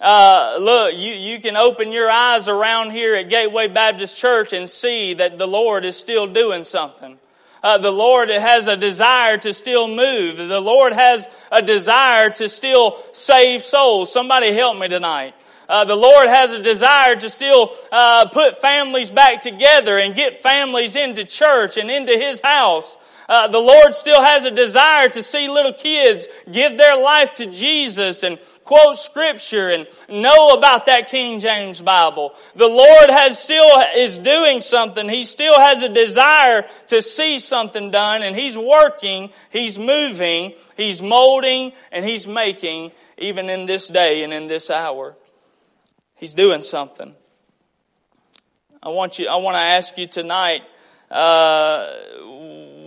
Uh, 0.00 0.58
look, 0.60 0.94
you, 0.94 1.12
you 1.12 1.40
can 1.40 1.56
open 1.56 1.90
your 1.90 2.10
eyes 2.10 2.48
around 2.48 2.90
here 2.90 3.14
at 3.14 3.30
Gateway 3.30 3.68
Baptist 3.68 4.16
Church 4.16 4.52
and 4.52 4.68
see 4.68 5.14
that 5.14 5.38
the 5.38 5.46
Lord 5.46 5.84
is 5.84 5.96
still 5.96 6.26
doing 6.26 6.64
something. 6.64 7.18
Uh, 7.62 7.78
the 7.78 7.90
Lord 7.90 8.28
has 8.28 8.68
a 8.68 8.76
desire 8.76 9.38
to 9.38 9.54
still 9.54 9.88
move. 9.88 10.36
The 10.36 10.60
Lord 10.60 10.92
has 10.92 11.26
a 11.50 11.62
desire 11.62 12.30
to 12.30 12.48
still 12.48 13.02
save 13.12 13.62
souls. 13.62 14.12
Somebody 14.12 14.52
help 14.52 14.78
me 14.78 14.88
tonight. 14.88 15.34
Uh, 15.68 15.84
the 15.84 15.96
Lord 15.96 16.28
has 16.28 16.52
a 16.52 16.62
desire 16.62 17.16
to 17.16 17.28
still 17.28 17.72
uh, 17.90 18.28
put 18.28 18.60
families 18.60 19.10
back 19.10 19.40
together 19.40 19.98
and 19.98 20.14
get 20.14 20.42
families 20.42 20.94
into 20.94 21.24
church 21.24 21.76
and 21.76 21.90
into 21.90 22.16
His 22.16 22.38
house. 22.40 22.96
Uh, 23.28 23.48
the 23.48 23.58
Lord 23.58 23.94
still 23.94 24.22
has 24.22 24.44
a 24.44 24.50
desire 24.50 25.08
to 25.08 25.22
see 25.22 25.48
little 25.48 25.72
kids 25.72 26.28
give 26.50 26.78
their 26.78 26.96
life 26.96 27.34
to 27.34 27.46
Jesus 27.46 28.22
and 28.22 28.38
quote 28.62 28.98
scripture 28.98 29.68
and 29.70 29.86
know 30.08 30.50
about 30.50 30.86
that 30.86 31.08
King 31.08 31.40
James 31.40 31.80
Bible. 31.80 32.34
The 32.54 32.68
Lord 32.68 33.10
has 33.10 33.38
still 33.38 33.82
is 33.96 34.18
doing 34.18 34.60
something. 34.60 35.08
He 35.08 35.24
still 35.24 35.58
has 35.58 35.82
a 35.82 35.88
desire 35.88 36.64
to 36.88 37.02
see 37.02 37.38
something 37.40 37.90
done 37.90 38.22
and 38.22 38.36
He's 38.36 38.56
working, 38.56 39.30
He's 39.50 39.78
moving, 39.78 40.54
He's 40.76 41.02
molding, 41.02 41.72
and 41.90 42.04
He's 42.04 42.26
making 42.26 42.92
even 43.18 43.50
in 43.50 43.66
this 43.66 43.88
day 43.88 44.22
and 44.22 44.32
in 44.32 44.46
this 44.46 44.70
hour. 44.70 45.16
He's 46.16 46.34
doing 46.34 46.62
something. 46.62 47.14
I 48.82 48.90
want 48.90 49.18
you, 49.18 49.28
I 49.28 49.36
want 49.36 49.56
to 49.56 49.62
ask 49.62 49.98
you 49.98 50.06
tonight, 50.06 50.62
uh, 51.10 51.86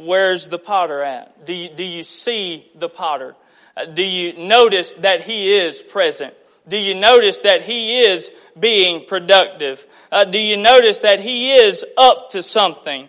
where's 0.10 0.50
the 0.50 0.58
potter 0.58 1.04
at? 1.04 1.46
Do 1.46 1.54
you, 1.54 1.70
do 1.70 1.84
you 1.84 2.04
see 2.04 2.68
the 2.74 2.89
potter? 2.89 3.36
Uh, 3.78 3.86
do 3.86 4.01
you 4.01 4.34
notice 4.34 4.94
that 4.96 5.22
he 5.22 5.56
is 5.56 5.84
present? 5.84 6.34
Do 6.68 6.78
you 6.78 6.96
notice 6.96 7.38
that 7.39 7.62
he 7.62 8.01
is 8.01 8.32
being 8.60 9.06
productive? 9.06 9.86
Uh, 10.12 10.25
do 10.25 10.39
you 10.39 10.58
notice 10.58 11.00
that 11.00 11.20
he 11.20 11.54
is 11.54 11.86
up 11.96 12.32
to 12.32 12.42
something? 12.42 13.08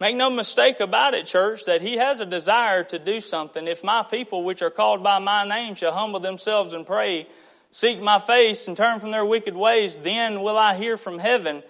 Make 0.00 0.16
no 0.16 0.28
mistake 0.28 0.80
about 0.80 1.14
it, 1.14 1.24
church, 1.24 1.66
that 1.66 1.80
he 1.80 1.98
has 1.98 2.18
a 2.18 2.26
desire 2.26 2.82
to 2.82 2.98
do 2.98 3.20
something. 3.20 3.68
If 3.68 3.84
my 3.84 4.02
people, 4.02 4.42
which 4.42 4.60
are 4.60 4.70
called 4.70 5.04
by 5.04 5.20
my 5.20 5.46
name, 5.46 5.76
shall 5.76 5.92
humble 5.92 6.18
themselves 6.18 6.72
and 6.72 6.84
pray, 6.84 7.28
seek 7.70 8.00
my 8.00 8.18
face 8.18 8.66
and 8.66 8.76
turn 8.76 8.98
from 8.98 9.12
their 9.12 9.24
wicked 9.24 9.54
ways, 9.54 9.98
then 9.98 10.42
will 10.42 10.58
I 10.58 10.74
hear 10.74 10.96
from 10.96 11.20
heaven. 11.20 11.62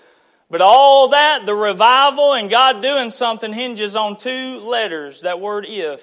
But 0.54 0.60
all 0.60 1.08
that, 1.08 1.46
the 1.46 1.54
revival 1.56 2.32
and 2.32 2.48
God 2.48 2.80
doing 2.80 3.10
something 3.10 3.52
hinges 3.52 3.96
on 3.96 4.16
two 4.16 4.58
letters, 4.60 5.22
that 5.22 5.40
word 5.40 5.66
if. 5.68 6.00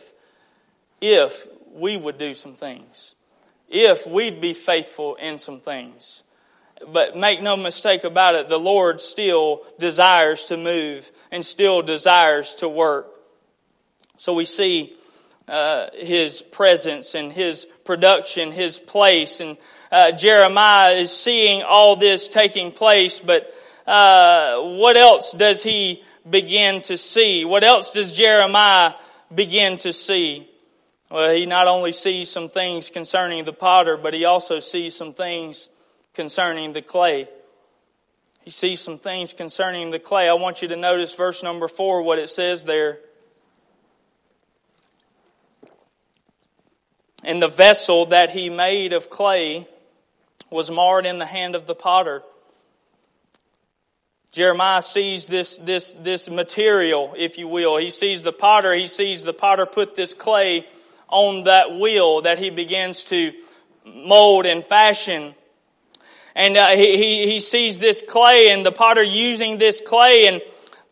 If 0.99 1.47
we 1.71 1.95
would 1.95 2.17
do 2.17 2.33
some 2.33 2.55
things. 2.55 3.15
If 3.69 4.05
we'd 4.05 4.41
be 4.41 4.53
faithful 4.53 5.15
in 5.15 5.37
some 5.37 5.61
things. 5.61 6.23
But 6.85 7.15
make 7.15 7.41
no 7.41 7.55
mistake 7.55 8.03
about 8.03 8.35
it, 8.35 8.49
the 8.49 8.57
Lord 8.57 8.99
still 8.99 9.63
desires 9.79 10.43
to 10.47 10.57
move 10.57 11.09
and 11.31 11.45
still 11.45 11.81
desires 11.81 12.53
to 12.55 12.67
work. 12.67 13.07
So 14.17 14.33
we 14.33 14.43
see 14.43 14.93
uh, 15.47 15.91
His 15.93 16.41
presence 16.41 17.15
and 17.15 17.31
His 17.31 17.63
production, 17.85 18.51
His 18.51 18.77
place, 18.77 19.39
and 19.39 19.55
uh, 19.93 20.11
Jeremiah 20.11 20.95
is 20.95 21.09
seeing 21.09 21.63
all 21.63 21.95
this 21.95 22.27
taking 22.27 22.73
place, 22.73 23.17
but 23.17 23.55
uh, 23.91 24.61
what 24.61 24.95
else 24.95 25.33
does 25.33 25.61
he 25.61 26.01
begin 26.29 26.79
to 26.83 26.95
see? 26.95 27.43
What 27.43 27.65
else 27.65 27.91
does 27.91 28.13
Jeremiah 28.13 28.93
begin 29.35 29.75
to 29.79 29.91
see? 29.91 30.49
Well, 31.09 31.35
he 31.35 31.45
not 31.45 31.67
only 31.67 31.91
sees 31.91 32.29
some 32.29 32.47
things 32.47 32.89
concerning 32.89 33.43
the 33.43 33.51
potter, 33.51 33.97
but 33.97 34.13
he 34.13 34.23
also 34.23 34.59
sees 34.59 34.95
some 34.95 35.11
things 35.11 35.69
concerning 36.13 36.71
the 36.71 36.81
clay. 36.81 37.27
He 38.43 38.49
sees 38.49 38.79
some 38.79 38.97
things 38.97 39.33
concerning 39.33 39.91
the 39.91 39.99
clay. 39.99 40.29
I 40.29 40.35
want 40.35 40.61
you 40.61 40.69
to 40.69 40.77
notice 40.77 41.13
verse 41.13 41.43
number 41.43 41.67
four, 41.67 42.01
what 42.01 42.17
it 42.17 42.29
says 42.29 42.63
there. 42.63 42.99
And 47.25 47.41
the 47.41 47.49
vessel 47.49 48.05
that 48.05 48.29
he 48.29 48.49
made 48.49 48.93
of 48.93 49.09
clay 49.09 49.67
was 50.49 50.71
marred 50.71 51.05
in 51.05 51.19
the 51.19 51.25
hand 51.25 51.55
of 51.55 51.67
the 51.67 51.75
potter. 51.75 52.23
Jeremiah 54.31 54.81
sees 54.81 55.27
this, 55.27 55.57
this, 55.57 55.91
this 55.93 56.29
material, 56.29 57.13
if 57.17 57.37
you 57.37 57.49
will. 57.49 57.75
He 57.75 57.89
sees 57.89 58.23
the 58.23 58.31
potter. 58.31 58.73
He 58.73 58.87
sees 58.87 59.23
the 59.23 59.33
potter 59.33 59.65
put 59.65 59.93
this 59.93 60.13
clay 60.13 60.65
on 61.09 61.43
that 61.43 61.77
wheel 61.77 62.21
that 62.21 62.39
he 62.39 62.49
begins 62.49 63.03
to 63.05 63.33
mold 63.85 64.45
and 64.45 64.63
fashion. 64.63 65.35
And 66.33 66.55
uh, 66.55 66.69
he, 66.69 66.97
he, 66.97 67.29
he 67.29 67.39
sees 67.41 67.79
this 67.79 68.01
clay 68.01 68.51
and 68.51 68.65
the 68.65 68.71
potter 68.71 69.03
using 69.03 69.57
this 69.57 69.81
clay 69.81 70.27
and 70.27 70.41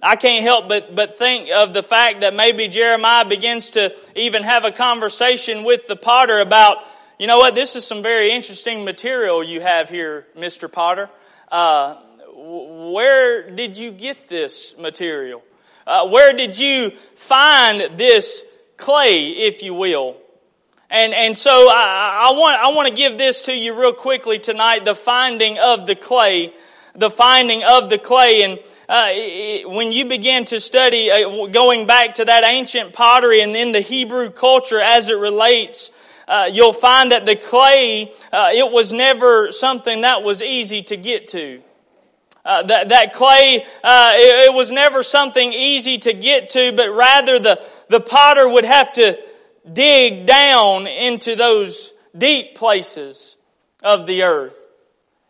I 0.02 0.18
can't 0.18 0.44
help 0.44 0.68
but, 0.68 0.94
but 0.94 1.18
think 1.18 1.50
of 1.50 1.74
the 1.74 1.84
fact 1.84 2.22
that 2.22 2.34
maybe 2.34 2.68
Jeremiah 2.68 3.26
begins 3.26 3.72
to 3.72 3.96
even 4.16 4.44
have 4.44 4.66
a 4.66 4.72
conversation 4.72 5.64
with 5.64 5.88
the 5.88 5.96
potter 5.96 6.40
about 6.40 6.78
you 7.18 7.28
know 7.28 7.38
what? 7.38 7.54
This 7.54 7.76
is 7.76 7.86
some 7.86 8.02
very 8.02 8.32
interesting 8.32 8.86
material 8.86 9.44
you 9.44 9.60
have 9.60 9.90
here, 9.90 10.26
Mr. 10.38 10.72
Potter. 10.72 11.10
Uh, 11.52 11.96
where 12.34 13.50
did 13.50 13.78
you 13.78 13.92
get 13.92 14.28
this 14.28 14.76
material? 14.78 15.44
Uh, 15.86 16.08
where 16.08 16.34
did 16.34 16.58
you 16.58 16.92
find 17.16 17.98
this 17.98 18.44
clay, 18.78 19.30
if 19.30 19.64
you 19.64 19.74
will? 19.74 20.18
And, 20.90 21.14
and 21.14 21.38
so 21.38 21.52
I, 21.52 22.30
I 22.30 22.38
want, 22.38 22.56
I 22.62 22.68
want 22.70 22.88
to 22.88 22.94
give 22.94 23.18
this 23.18 23.44
to 23.44 23.54
you 23.56 23.80
real 23.80 23.94
quickly 23.94 24.40
tonight, 24.40 24.86
the 24.86 24.96
finding 24.96 25.60
of 25.60 25.86
the 25.86 25.96
clay, 25.96 26.54
the 26.96 27.10
finding 27.10 27.64
of 27.64 27.90
the 27.90 27.98
clay. 27.98 28.44
And, 28.44 28.60
uh, 28.88 29.70
when 29.70 29.92
you 29.92 30.06
begin 30.06 30.46
to 30.46 30.60
study, 30.60 31.12
uh, 31.12 31.48
going 31.48 31.86
back 31.86 32.16
to 32.16 32.26
that 32.26 32.44
ancient 32.44 32.94
pottery 32.94 33.42
and 33.42 33.54
then 33.54 33.72
the 33.72 33.82
Hebrew 33.82 34.32
culture 34.32 34.80
as 34.80 35.10
it 35.10 35.18
relates 35.18 35.92
uh, 36.30 36.48
you'll 36.52 36.74
find 36.74 37.12
that 37.12 37.26
the 37.26 37.36
clay, 37.36 38.14
uh, 38.32 38.52
it 38.54 38.72
was 38.72 38.94
never 38.94 39.52
something 39.52 40.02
that 40.02 40.22
was 40.22 40.44
easy 40.44 40.84
to 40.84 40.96
get 40.96 41.28
to. 41.30 41.60
Uh, 42.50 42.64
that, 42.64 42.90
that 42.90 43.14
clay, 43.14 43.64
uh, 43.84 44.14
it, 44.16 44.50
it, 44.50 44.54
was 44.56 44.72
never 44.72 45.04
something 45.04 45.54
easy 45.54 46.00
to 46.00 46.14
get 46.14 46.50
to, 46.50 46.74
but 46.76 46.90
rather 46.90 47.38
the, 47.38 47.62
the 47.90 48.00
potter 48.00 48.50
would 48.50 48.66
have 48.66 48.92
to 48.92 49.20
dig 49.72 50.26
down 50.26 50.88
into 50.88 51.36
those 51.36 51.94
deep 52.18 52.56
places 52.56 53.36
of 53.84 54.08
the 54.08 54.24
earth. 54.24 54.58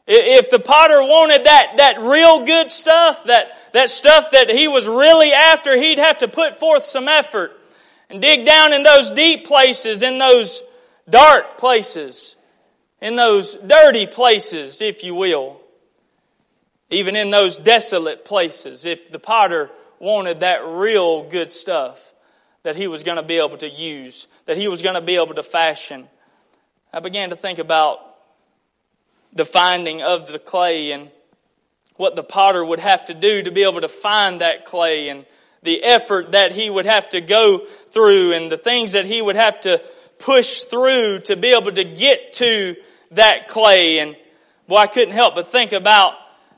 If 0.08 0.50
the 0.50 0.62
potter 0.62 1.02
wanted 1.02 1.44
that, 1.44 1.74
that 1.76 2.02
real 2.02 2.46
good 2.46 2.72
stuff, 2.72 3.26
that, 3.26 3.52
that 3.74 3.90
stuff 3.90 4.32
that 4.32 4.50
he 4.50 4.70
was 4.70 4.88
really 4.88 5.34
after, 5.34 5.76
he'd 5.76 6.00
have 6.00 6.20
to 6.20 6.30
put 6.30 6.58
forth 6.58 6.86
some 6.86 7.10
effort 7.10 7.52
and 8.10 8.22
dig 8.22 8.46
down 8.46 8.72
in 8.72 8.84
those 8.84 9.12
deep 9.12 9.46
places, 9.46 10.04
in 10.04 10.20
those 10.20 10.64
dark 11.10 11.58
places, 11.58 12.38
in 13.02 13.18
those 13.18 13.56
dirty 13.56 14.08
places, 14.08 14.80
if 14.80 15.04
you 15.04 15.16
will, 15.16 15.60
even 16.90 17.16
in 17.16 17.30
those 17.30 17.58
desolate 17.58 18.26
places, 18.26 18.86
if 18.86 19.12
the 19.12 19.20
potter 19.20 19.70
wanted 20.00 20.40
that 20.40 20.66
real 20.66 21.30
good 21.30 21.52
stuff 21.52 22.14
that 22.64 22.76
he 22.76 22.88
was 22.88 23.04
going 23.04 23.18
to 23.18 23.24
be 23.24 23.38
able 23.38 23.58
to 23.58 23.70
use, 23.70 24.28
that 24.46 24.58
he 24.58 24.68
was 24.68 24.82
going 24.82 24.96
to 24.96 25.02
be 25.02 25.16
able 25.16 25.36
to 25.36 25.44
fashion, 25.44 26.08
I 26.92 27.00
began 27.00 27.30
to 27.30 27.36
think 27.36 27.60
about 27.60 28.00
the 29.34 29.46
finding 29.46 30.02
of 30.02 30.28
the 30.28 30.40
clay 30.40 30.92
and 30.92 31.10
what 31.96 32.16
the 32.16 32.24
potter 32.24 32.64
would 32.64 32.80
have 32.80 33.06
to 33.06 33.14
do 33.14 33.44
to 33.44 33.52
be 33.52 33.64
able 33.64 33.82
to 33.82 33.90
find 33.90 34.42
that 34.42 34.66
clay 34.66 35.10
and 35.10 35.26
the 35.62 35.84
effort 35.84 36.32
that 36.32 36.52
he 36.52 36.70
would 36.70 36.86
have 36.86 37.10
to 37.10 37.22
go 37.22 37.66
through 37.92 38.34
and 38.34 38.52
the 38.52 38.58
things 38.58 38.94
that 38.94 39.06
he 39.06 39.22
would 39.22 39.36
have 39.36 39.60
to 39.62 39.82
push 40.18 40.64
through 40.64 41.20
to 41.20 41.36
be 41.36 41.50
able 41.50 41.72
to 41.72 41.84
get 41.84 42.34
to 42.34 42.76
that 43.12 43.48
clay. 43.48 44.00
And 44.00 44.16
boy, 44.68 44.78
I 44.78 44.88
couldn't 44.88 45.14
help 45.14 45.36
but 45.36 45.50
think 45.50 45.72
about 45.72 46.14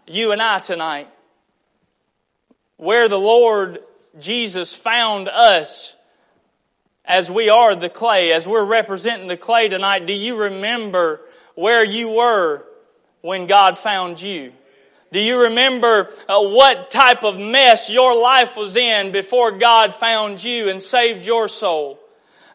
you 0.08 0.32
and 0.32 0.42
I 0.42 0.60
tonight. 0.60 1.08
Where 2.78 3.08
the 3.08 3.20
Lord 3.20 3.80
Jesus 4.20 4.76
found 4.76 5.30
us 5.30 5.96
as 7.06 7.32
we 7.32 7.50
are 7.50 7.76
the 7.76 7.90
clay, 7.90 8.32
as 8.32 8.48
we're 8.48 8.64
representing 8.64 9.28
the 9.28 9.38
clay 9.38 9.70
tonight. 9.70 10.06
Do 10.06 10.14
you 10.14 10.36
remember 10.36 11.22
where 11.56 11.84
you 11.84 12.10
were 12.10 12.64
when 13.22 13.48
God 13.48 13.78
found 13.78 14.22
you? 14.22 14.54
Do 15.12 15.20
you 15.20 15.44
remember 15.44 16.10
uh, 16.30 16.42
what 16.42 16.90
type 16.90 17.24
of 17.24 17.38
mess 17.38 17.90
your 17.90 18.20
life 18.22 18.56
was 18.56 18.78
in 18.78 19.12
before 19.12 19.52
God 19.52 19.94
found 19.94 20.42
you 20.42 20.70
and 20.70 20.82
saved 20.82 21.26
your 21.26 21.50
soul? 21.50 22.00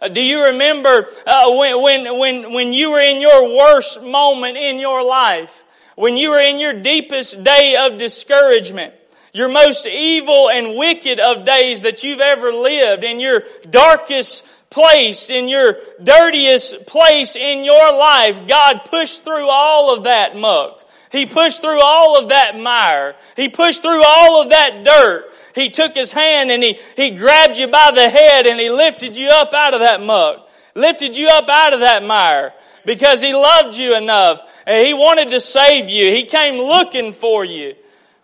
Uh, 0.00 0.08
do 0.08 0.22
you 0.22 0.44
remember 0.44 1.06
uh, 1.26 1.54
when, 1.54 1.82
when, 1.82 2.18
when, 2.18 2.52
when 2.52 2.72
you 2.72 2.92
were 2.92 3.00
in 3.00 3.20
your 3.20 3.54
worst 3.54 4.02
moment 4.02 4.56
in 4.56 4.78
your 4.78 5.02
life? 5.02 5.65
When 5.96 6.16
you 6.16 6.30
were 6.30 6.40
in 6.40 6.58
your 6.58 6.74
deepest 6.74 7.42
day 7.42 7.76
of 7.80 7.98
discouragement? 7.98 8.94
Your 9.32 9.48
most 9.48 9.86
evil 9.86 10.48
and 10.48 10.76
wicked 10.76 11.20
of 11.20 11.44
days 11.44 11.82
that 11.82 12.04
you've 12.04 12.20
ever 12.20 12.52
lived 12.52 13.02
in 13.02 13.18
your 13.18 13.42
darkest 13.68 14.46
place, 14.70 15.30
in 15.30 15.48
your 15.48 15.78
dirtiest 16.02 16.86
place 16.86 17.34
in 17.34 17.64
your 17.64 17.92
life, 17.96 18.46
God 18.46 18.80
pushed 18.84 19.24
through 19.24 19.48
all 19.48 19.96
of 19.96 20.04
that 20.04 20.36
muck. 20.36 20.82
He 21.10 21.24
pushed 21.24 21.62
through 21.62 21.80
all 21.80 22.18
of 22.18 22.28
that 22.28 22.58
mire. 22.58 23.14
He 23.36 23.48
pushed 23.48 23.82
through 23.82 24.02
all 24.04 24.42
of 24.42 24.50
that 24.50 24.84
dirt. 24.84 25.32
He 25.54 25.70
took 25.70 25.94
his 25.94 26.12
hand 26.12 26.50
and 26.50 26.62
he, 26.62 26.78
he 26.96 27.12
grabbed 27.12 27.56
you 27.56 27.68
by 27.68 27.90
the 27.94 28.10
head 28.10 28.46
and 28.46 28.60
he 28.60 28.68
lifted 28.68 29.16
you 29.16 29.28
up 29.28 29.54
out 29.54 29.72
of 29.72 29.80
that 29.80 30.02
muck. 30.02 30.46
Lifted 30.74 31.16
you 31.16 31.28
up 31.28 31.48
out 31.48 31.72
of 31.72 31.80
that 31.80 32.04
mire 32.04 32.52
because 32.84 33.22
he 33.22 33.32
loved 33.32 33.78
you 33.78 33.96
enough. 33.96 34.42
He 34.66 34.94
wanted 34.94 35.30
to 35.30 35.40
save 35.40 35.88
you. 35.88 36.10
He 36.10 36.24
came 36.24 36.56
looking 36.56 37.12
for 37.12 37.44
you. 37.44 37.74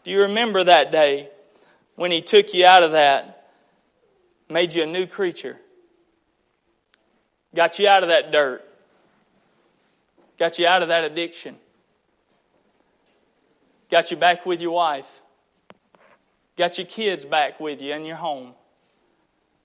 Do 0.03 0.11
you 0.11 0.23
remember 0.23 0.65
that 0.65 0.91
day 0.91 1.29
when 1.95 2.11
he 2.11 2.21
took 2.21 2.53
you 2.53 2.67
out 2.67 2.83
of 2.83 2.93
that? 2.93 3.49
Made 4.49 4.75
you 4.75 4.83
a 4.83 4.87
new 4.87 5.07
creature. 5.07 5.57
Got 7.55 7.79
you 7.79 7.87
out 7.87 8.03
of 8.03 8.09
that 8.09 8.33
dirt. 8.33 8.65
Got 10.39 10.59
you 10.59 10.67
out 10.67 10.83
of 10.83 10.89
that 10.89 11.05
addiction. 11.05 11.57
Got 13.91 14.11
you 14.11 14.17
back 14.17 14.45
with 14.45 14.61
your 14.61 14.73
wife. 14.73 15.09
Got 16.57 16.79
your 16.79 16.87
kids 16.87 17.25
back 17.25 17.61
with 17.61 17.81
you 17.81 17.95
in 17.95 18.05
your 18.05 18.17
home. 18.17 18.55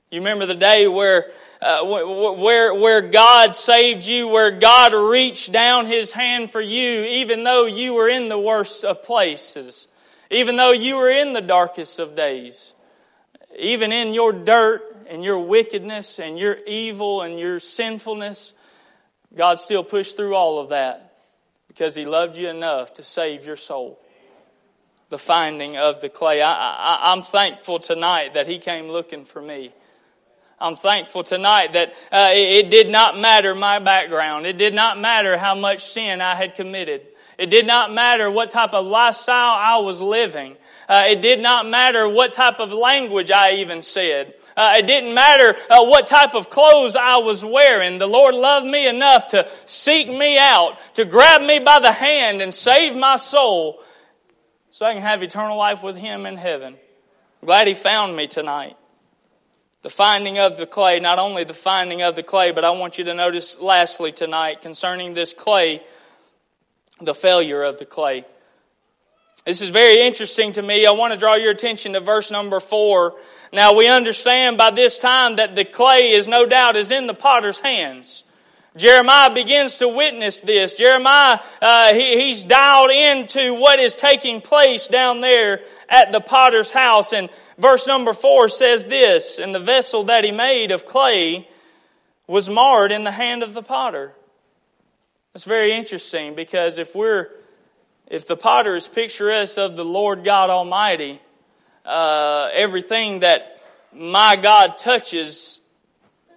You 0.10 0.20
remember 0.22 0.46
the 0.46 0.56
day 0.56 0.88
where, 0.88 1.32
uh, 1.62 1.84
where, 1.84 2.74
where 2.74 3.02
God 3.02 3.56
saved 3.56 4.06
you, 4.06 4.30
where 4.30 4.52
God 4.52 4.94
reached 4.94 5.52
down 5.52 5.86
His 5.86 6.14
hand 6.14 6.50
for 6.50 6.62
you, 6.62 7.04
even 7.04 7.44
though 7.44 7.66
you 7.66 7.94
were 7.94 8.08
in 8.08 8.30
the 8.30 8.40
worst 8.40 8.86
of 8.86 9.04
places, 9.04 9.88
even 10.32 10.56
though 10.56 10.72
you 10.72 10.96
were 10.96 11.10
in 11.10 11.34
the 11.34 11.42
darkest 11.42 12.00
of 12.00 12.16
days, 12.16 12.74
even 13.60 13.92
in 13.92 14.14
your 14.14 14.32
dirt 14.32 14.96
and 15.10 15.26
your 15.26 15.40
wickedness 15.40 16.20
and 16.20 16.40
your 16.40 16.58
evil 16.66 17.22
and 17.22 17.38
your 17.38 17.60
sinfulness, 17.60 18.54
God 19.36 19.60
still 19.60 19.84
pushed 19.84 20.16
through 20.16 20.36
all 20.36 20.60
of 20.60 20.70
that 20.70 21.18
because 21.68 21.96
He 21.96 22.06
loved 22.06 22.38
you 22.38 22.48
enough 22.48 22.94
to 22.94 23.04
save 23.04 23.46
your 23.46 23.58
soul. 23.58 24.00
The 25.10 25.18
finding 25.18 25.76
of 25.76 26.00
the 26.00 26.10
clay. 26.10 26.42
I, 26.42 26.52
I, 26.52 27.12
I'm 27.12 27.24
thankful 27.24 27.80
tonight 27.80 28.36
that 28.36 28.48
He 28.48 28.58
came 28.58 28.88
looking 28.88 29.26
for 29.26 29.42
me. 29.42 29.74
I'm 30.60 30.76
thankful 30.76 31.24
tonight 31.24 31.74
that 31.74 31.94
uh, 32.12 32.32
it, 32.34 32.66
it 32.66 32.70
did 32.72 32.90
not 32.90 33.18
matter 33.18 33.54
my 33.54 33.80
background. 33.80 34.46
It 34.48 34.58
did 34.58 34.74
not 34.74 35.00
matter 35.00 35.38
how 35.38 35.54
much 35.54 35.86
sin 35.86 36.20
I 36.20 36.34
had 36.36 36.56
committed. 36.56 37.02
It 37.38 37.52
did 37.52 37.68
not 37.68 37.94
matter 37.94 38.32
what 38.32 38.50
type 38.50 38.74
of 38.74 38.86
lifestyle 38.86 39.56
I 39.56 39.78
was 39.78 40.02
living. 40.02 40.58
Uh, 40.90 41.04
it 41.10 41.22
did 41.22 41.40
not 41.40 41.68
matter 41.68 42.10
what 42.10 42.34
type 42.34 42.60
of 42.60 42.72
language 42.72 43.30
I 43.30 43.56
even 43.56 43.84
said. 43.84 44.34
Uh, 44.56 44.76
it 44.78 44.88
didn't 44.88 45.14
matter 45.14 45.56
uh, 45.70 45.86
what 45.86 46.08
type 46.08 46.34
of 46.34 46.50
clothes 46.50 46.96
I 46.96 47.18
was 47.18 47.46
wearing. 47.46 48.00
The 48.00 48.08
Lord 48.08 48.34
loved 48.34 48.66
me 48.66 48.88
enough 48.88 49.28
to 49.30 49.48
seek 49.66 50.08
me 50.08 50.40
out, 50.40 50.78
to 50.96 51.06
grab 51.06 51.42
me 51.42 51.60
by 51.60 51.80
the 51.80 51.92
hand 51.92 52.42
and 52.42 52.52
save 52.52 52.96
my 52.96 53.18
soul 53.18 53.84
so 54.72 54.88
I 54.88 54.94
can 54.94 55.04
have 55.04 55.22
eternal 55.22 55.58
life 55.58 55.84
with 55.84 55.98
Him 55.98 56.26
in 56.26 56.38
heaven. 56.38 56.74
I'm 56.74 57.46
glad 57.46 57.68
He 57.68 57.76
found 57.76 58.16
me 58.16 58.26
tonight. 58.26 58.78
The 59.84 59.90
finding 59.90 60.40
of 60.40 60.58
the 60.58 60.66
clay, 60.66 61.00
not 61.00 61.20
only 61.20 61.44
the 61.44 61.54
finding 61.54 62.02
of 62.02 62.16
the 62.16 62.24
clay, 62.24 62.52
but 62.52 62.66
I 62.66 62.72
want 62.72 62.98
you 62.98 63.04
to 63.06 63.14
notice 63.14 63.60
lastly 63.60 64.12
tonight 64.12 64.62
concerning 64.62 65.14
this 65.14 65.34
clay, 65.34 65.82
the 67.00 67.14
failure 67.14 67.64
of 67.64 67.78
the 67.78 67.86
clay. 67.86 68.26
This 69.46 69.62
is 69.62 69.70
very 69.70 70.02
interesting 70.02 70.52
to 70.54 70.62
me. 70.62 70.86
I 70.86 70.92
want 70.92 71.14
to 71.14 71.20
draw 71.20 71.36
your 71.36 71.52
attention 71.52 71.94
to 71.94 72.00
verse 72.00 72.32
number 72.32 72.60
four. 72.60 73.16
Now 73.54 73.78
we 73.78 73.88
understand 73.88 74.58
by 74.58 74.72
this 74.72 74.98
time 74.98 75.38
that 75.38 75.56
the 75.56 75.64
clay 75.64 76.12
is 76.12 76.28
no 76.28 76.46
doubt 76.46 76.76
is 76.76 76.92
in 76.92 77.08
the 77.08 77.14
potter's 77.14 77.60
hands. 77.60 78.26
Jeremiah 78.76 79.34
begins 79.34 79.78
to 79.78 79.88
witness 79.88 80.42
this. 80.42 80.76
Jeremiah, 80.76 81.40
uh, 81.62 81.94
he, 81.94 82.22
he's 82.22 82.44
dialed 82.44 82.92
into 82.92 83.54
what 83.54 83.80
is 83.80 83.96
taking 83.96 84.42
place 84.42 84.88
down 84.88 85.22
there 85.22 85.62
at 85.90 86.12
the 86.12 86.22
potter's 86.22 86.72
house. 86.72 87.14
And 87.14 87.30
verse 87.58 87.88
number 87.88 88.14
four 88.14 88.50
says 88.50 88.88
this, 88.88 89.40
and 89.40 89.54
the 89.54 89.60
vessel 89.60 90.06
that 90.06 90.24
he 90.24 90.32
made 90.32 90.72
of 90.72 90.86
clay 90.86 91.48
was 92.28 92.50
marred 92.50 92.92
in 92.92 93.04
the 93.04 93.12
hand 93.12 93.44
of 93.44 93.54
the 93.54 93.64
potter. 93.64 94.14
That's 95.34 95.46
very 95.46 95.74
interesting 95.74 96.36
because 96.36 96.78
if 96.78 96.96
we're, 96.96 97.30
if 98.08 98.28
the 98.28 98.36
potter 98.36 98.76
is 98.76 98.88
picturesque 98.88 99.58
of 99.58 99.76
the 99.76 99.86
Lord 99.86 100.24
God 100.24 100.50
Almighty, 100.50 101.22
uh, 101.86 102.50
everything 102.54 103.22
that 103.22 103.62
my 103.94 104.36
God 104.36 104.78
touches 104.78 105.60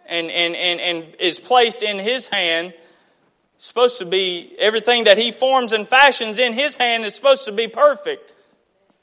and, 0.07 0.31
and, 0.31 0.55
and, 0.55 0.81
and 0.81 1.15
is 1.19 1.41
placed 1.41 1.83
in 1.83 1.99
his 1.99 2.27
hand 2.27 2.75
supposed 3.59 3.99
to 3.99 4.07
be 4.07 4.55
everything 4.59 5.05
that 5.05 5.19
he 5.19 5.33
forms 5.33 5.73
and 5.73 5.87
fashions 5.87 6.39
in 6.39 6.55
his 6.55 6.77
hand 6.77 7.05
is 7.05 7.15
supposed 7.15 7.45
to 7.45 7.53
be 7.53 7.69
perfect. 7.69 8.33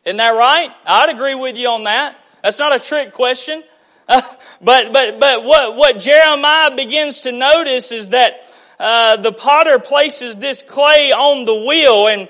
Isn't 0.07 0.17
that 0.17 0.29
right? 0.29 0.71
I'd 0.85 1.09
agree 1.09 1.35
with 1.35 1.57
you 1.57 1.67
on 1.67 1.83
that. 1.83 2.15
That's 2.41 2.59
not 2.59 2.73
a 2.73 2.79
trick 2.79 3.13
question. 3.13 3.63
Uh, 4.09 4.21
but 4.61 4.93
but 4.93 5.19
but 5.19 5.43
what 5.43 5.75
what 5.75 5.99
Jeremiah 5.99 6.73
begins 6.73 7.23
to 7.23 7.33
notice 7.33 7.91
is 7.91 8.11
that 8.11 8.39
uh, 8.79 9.17
the 9.17 9.33
potter 9.33 9.79
places 9.79 10.39
this 10.39 10.63
clay 10.63 11.11
on 11.11 11.43
the 11.43 11.53
wheel, 11.53 12.07
and 12.07 12.29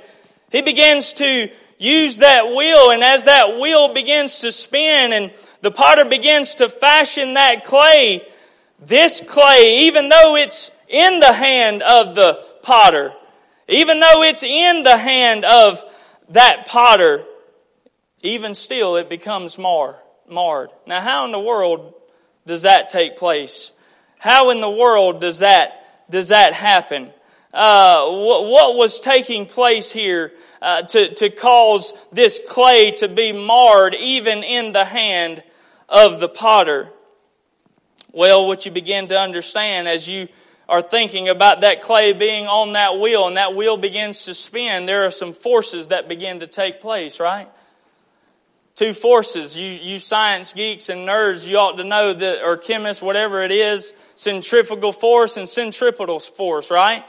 he 0.51 0.63
begins 0.63 1.13
to 1.13 1.51
use 1.77 2.17
that 2.17 2.47
wheel, 2.47 2.89
and 2.89 3.03
as 3.03 3.25
that 3.25 3.59
wheel 3.59 3.93
begins 3.93 4.39
to 4.39 4.51
spin, 4.51 5.13
and 5.13 5.31
the 5.61 5.69
potter 5.69 6.03
begins 6.03 6.55
to 6.55 6.67
fashion 6.67 7.35
that 7.35 7.63
clay, 7.63 8.27
this 8.79 9.21
clay, 9.21 9.81
even 9.81 10.09
though 10.09 10.35
it's 10.35 10.71
in 10.87 11.19
the 11.19 11.31
hand 11.31 11.83
of 11.83 12.15
the 12.15 12.43
potter, 12.63 13.13
even 13.67 13.99
though 13.99 14.23
it's 14.23 14.41
in 14.41 14.81
the 14.81 14.97
hand 14.97 15.45
of 15.45 15.83
that 16.29 16.65
potter, 16.65 17.23
even 18.27 18.53
still 18.53 18.95
it 18.95 19.09
becomes 19.09 19.57
mar, 19.57 19.99
marred. 20.29 20.69
Now, 20.85 21.01
how 21.01 21.25
in 21.25 21.31
the 21.31 21.39
world 21.39 21.93
does 22.45 22.63
that 22.63 22.89
take 22.89 23.17
place? 23.17 23.71
How 24.19 24.49
in 24.51 24.61
the 24.61 24.69
world 24.69 25.21
does 25.21 25.39
that 25.39 25.73
does 26.09 26.29
that 26.29 26.53
happen? 26.53 27.11
Uh, 27.53 28.09
what, 28.11 28.45
what, 28.45 28.75
was 28.75 28.99
taking 28.99 29.45
place 29.45 29.91
here 29.91 30.31
uh, 30.61 30.83
to 30.83 31.13
to 31.15 31.29
cause 31.29 31.93
this 32.11 32.39
clay 32.47 32.91
to 32.91 33.07
be 33.07 33.31
marred 33.31 33.95
even 33.95 34.43
in 34.43 34.71
the 34.71 34.85
hand 34.85 35.43
of 35.89 36.19
the 36.19 36.29
potter? 36.29 36.89
Well, 38.11 38.47
what 38.47 38.65
you 38.65 38.71
begin 38.71 39.07
to 39.07 39.19
understand 39.19 39.87
as 39.87 40.07
you 40.07 40.27
are 40.67 40.81
thinking 40.81 41.29
about 41.29 41.61
that 41.61 41.81
clay 41.81 42.13
being 42.13 42.45
on 42.47 42.73
that 42.73 42.99
wheel 42.99 43.27
and 43.27 43.37
that 43.37 43.55
wheel 43.55 43.77
begins 43.77 44.25
to 44.25 44.33
spin, 44.33 44.85
there 44.85 45.05
are 45.05 45.11
some 45.11 45.33
forces 45.33 45.87
that 45.87 46.09
begin 46.09 46.41
to 46.41 46.47
take 46.47 46.81
place, 46.81 47.19
right? 47.19 47.49
Two 48.77 48.93
forces. 48.93 49.57
You, 49.57 49.67
you 49.67 49.99
science 49.99 50.53
geeks 50.53 50.89
and 50.89 51.07
nerds, 51.07 51.45
you 51.45 51.57
ought 51.57 51.77
to 51.77 51.83
know 51.83 52.13
that, 52.13 52.43
or 52.43 52.57
chemists, 52.57 53.01
whatever 53.01 53.43
it 53.43 53.51
is, 53.51 53.91
centrifugal 54.15 54.91
force 54.91 55.35
and 55.35 55.49
centripetal 55.49 56.19
force, 56.19 56.71
right? 56.71 57.03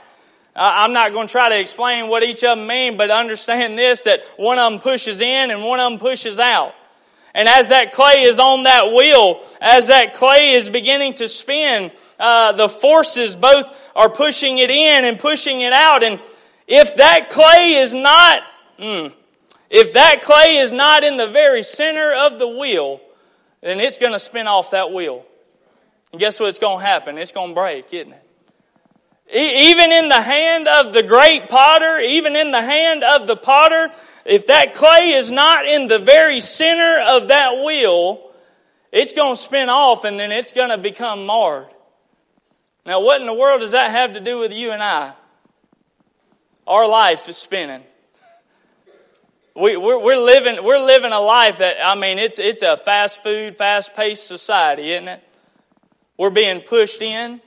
I'm 0.55 0.93
not 0.93 1.13
going 1.13 1.27
to 1.27 1.31
try 1.31 1.49
to 1.49 1.59
explain 1.59 2.09
what 2.09 2.23
each 2.23 2.43
of 2.43 2.57
them 2.57 2.67
mean, 2.67 2.97
but 2.97 3.11
understand 3.11 3.77
this, 3.77 4.03
that 4.03 4.23
one 4.35 4.57
of 4.57 4.71
them 4.71 4.81
pushes 4.81 5.21
in 5.21 5.51
and 5.51 5.63
one 5.63 5.79
of 5.79 5.91
them 5.91 5.99
pushes 5.99 6.39
out. 6.39 6.73
And 7.35 7.47
as 7.47 7.69
that 7.69 7.91
clay 7.91 8.23
is 8.23 8.39
on 8.39 8.63
that 8.63 8.91
wheel, 8.91 9.41
as 9.61 9.87
that 9.87 10.15
clay 10.15 10.53
is 10.53 10.69
beginning 10.69 11.13
to 11.15 11.27
spin, 11.27 11.91
uh, 12.19 12.53
the 12.53 12.67
forces 12.67 13.35
both 13.35 13.71
are 13.95 14.09
pushing 14.09 14.57
it 14.57 14.71
in 14.71 15.05
and 15.05 15.19
pushing 15.19 15.61
it 15.61 15.71
out. 15.71 16.01
And 16.01 16.19
if 16.67 16.95
that 16.95 17.29
clay 17.29 17.75
is 17.75 17.93
not, 17.93 18.41
mm, 18.79 19.13
if 19.69 19.93
that 19.93 20.21
clay 20.21 20.57
is 20.57 20.73
not 20.73 21.03
in 21.03 21.17
the 21.17 21.27
very 21.27 21.63
center 21.63 22.13
of 22.13 22.39
the 22.39 22.47
wheel, 22.47 23.01
then 23.61 23.79
it's 23.79 23.97
going 23.97 24.13
to 24.13 24.19
spin 24.19 24.47
off 24.47 24.71
that 24.71 24.91
wheel. 24.91 25.25
And 26.11 26.19
guess 26.19 26.39
what's 26.39 26.59
going 26.59 26.79
to 26.79 26.85
happen? 26.85 27.17
It's 27.17 27.31
going 27.31 27.49
to 27.49 27.55
break, 27.55 27.93
isn't 27.93 28.13
it? 28.13 28.23
Even 29.31 29.91
in 29.91 30.09
the 30.09 30.21
hand 30.21 30.67
of 30.67 30.91
the 30.91 31.03
great 31.03 31.49
potter, 31.49 31.99
even 31.99 32.35
in 32.35 32.49
the 32.49 32.61
hand 32.61 33.03
of 33.03 33.27
the 33.27 33.35
potter, 33.35 33.91
if 34.25 34.47
that 34.47 34.73
clay 34.73 35.13
is 35.13 35.29
not 35.29 35.67
in 35.67 35.87
the 35.87 35.99
very 35.99 36.39
center 36.39 36.99
of 37.07 37.27
that 37.27 37.63
wheel, 37.63 38.31
it's 38.91 39.13
going 39.13 39.35
to 39.35 39.41
spin 39.41 39.69
off 39.69 40.03
and 40.03 40.19
then 40.19 40.31
it's 40.31 40.51
going 40.51 40.69
to 40.69 40.79
become 40.79 41.27
marred. 41.27 41.67
Now, 42.87 43.01
what 43.01 43.21
in 43.21 43.27
the 43.27 43.33
world 43.33 43.61
does 43.61 43.71
that 43.71 43.91
have 43.91 44.13
to 44.13 44.19
do 44.19 44.39
with 44.39 44.51
you 44.51 44.71
and 44.71 44.81
I? 44.81 45.13
Our 46.65 46.87
life 46.87 47.29
is 47.29 47.37
spinning. 47.37 47.83
We, 49.59 49.75
we're, 49.75 49.99
we're, 50.01 50.17
living, 50.17 50.63
we're 50.63 50.79
living 50.79 51.11
a 51.11 51.19
life 51.19 51.57
that, 51.57 51.85
I 51.85 51.95
mean, 51.95 52.17
it's, 52.17 52.39
it's 52.39 52.61
a 52.61 52.77
fast 52.77 53.21
food, 53.21 53.57
fast 53.57 53.93
paced 53.93 54.25
society, 54.25 54.93
isn't 54.93 55.09
it? 55.09 55.23
We're 56.17 56.29
being 56.29 56.61
pushed 56.61 57.01
in. 57.01 57.41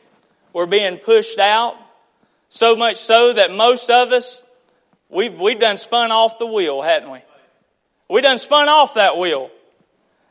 We're 0.53 0.67
being 0.67 0.99
pushed 0.99 1.39
out. 1.39 1.75
So 2.51 2.77
much 2.77 2.99
so 2.99 3.33
that 3.33 3.51
most 3.51 3.89
of 3.89 4.13
us, 4.13 4.43
we've, 5.09 5.41
we've 5.41 5.59
done 5.59 5.79
spun 5.79 6.13
off 6.13 6.39
the 6.39 6.45
wheel, 6.45 6.83
hadn't 6.83 7.11
we? 7.11 7.21
We 8.11 8.21
done 8.21 8.37
spun 8.37 8.69
off 8.69 8.95
that 8.95 9.17
wheel. 9.17 9.51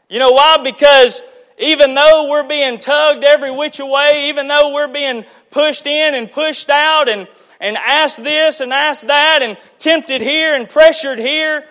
You 0.07 0.19
know 0.19 0.33
why? 0.33 0.59
Because 0.63 1.23
even 1.57 1.95
though 1.95 2.29
we're 2.29 2.47
being 2.47 2.77
tugged 2.77 3.23
every 3.23 3.49
which 3.49 3.79
way, 3.79 4.29
even 4.29 4.47
though 4.47 4.71
we're 4.71 4.87
being 4.87 5.25
pushed 5.49 5.87
in 5.87 6.13
and 6.13 6.29
pushed 6.29 6.69
out 6.69 7.09
and, 7.09 7.27
and 7.61 7.77
asked 7.77 8.21
this 8.21 8.59
and 8.59 8.73
asked 8.73 9.07
that 9.07 9.41
and 9.41 9.55
tempted 9.77 10.21
here 10.21 10.53
and 10.55 10.67
pressured 10.67 11.19
here, 11.19 11.63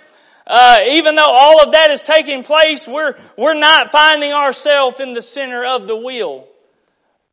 uh, 0.47 0.79
even 0.89 1.17
though 1.17 1.31
all 1.31 1.63
of 1.63 1.73
that 1.73 1.91
is 1.91 2.03
taking 2.03 2.45
place, 2.45 2.89
we're, 2.89 3.15
we're 3.37 3.55
not 3.55 3.93
finding 3.93 4.33
ourselves 4.33 5.01
in 5.01 5.13
the 5.13 5.21
center 5.21 5.65
of 5.65 5.87
the 5.87 5.97
wheel. 5.97 6.47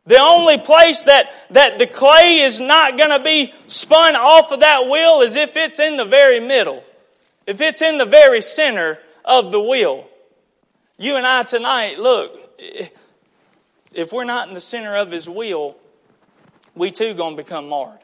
The 0.08 0.20
only 0.20 0.58
place 0.58 1.04
that, 1.04 1.32
that 1.52 1.78
the 1.78 1.86
clay 1.86 2.40
is 2.40 2.60
not 2.60 2.98
going 2.98 3.10
to 3.10 3.24
be 3.24 3.54
spun 3.68 4.16
off 4.16 4.52
of 4.52 4.62
that 4.62 4.88
wheel 4.88 5.22
is 5.22 5.36
if 5.36 5.56
it's 5.56 5.80
in 5.80 5.98
the 5.98 6.06
very 6.06 6.40
middle. 6.40 6.84
If 7.46 7.62
it's 7.62 7.82
in 7.82 7.98
the 7.98 8.06
very 8.06 8.42
center 8.42 9.00
of 9.24 9.52
the 9.52 9.60
wheel. 9.60 10.08
You 10.98 11.18
and 11.18 11.28
I 11.28 11.44
tonight, 11.44 12.00
look, 12.00 12.32
if 13.94 14.12
we're 14.12 14.24
not 14.24 14.48
in 14.48 14.54
the 14.54 14.62
center 14.62 14.96
of 14.96 15.12
his 15.12 15.30
wheel, 15.30 15.76
we 16.74 16.92
too 16.92 17.14
gonna 17.14 17.36
become 17.36 17.70
marred. 17.70 18.00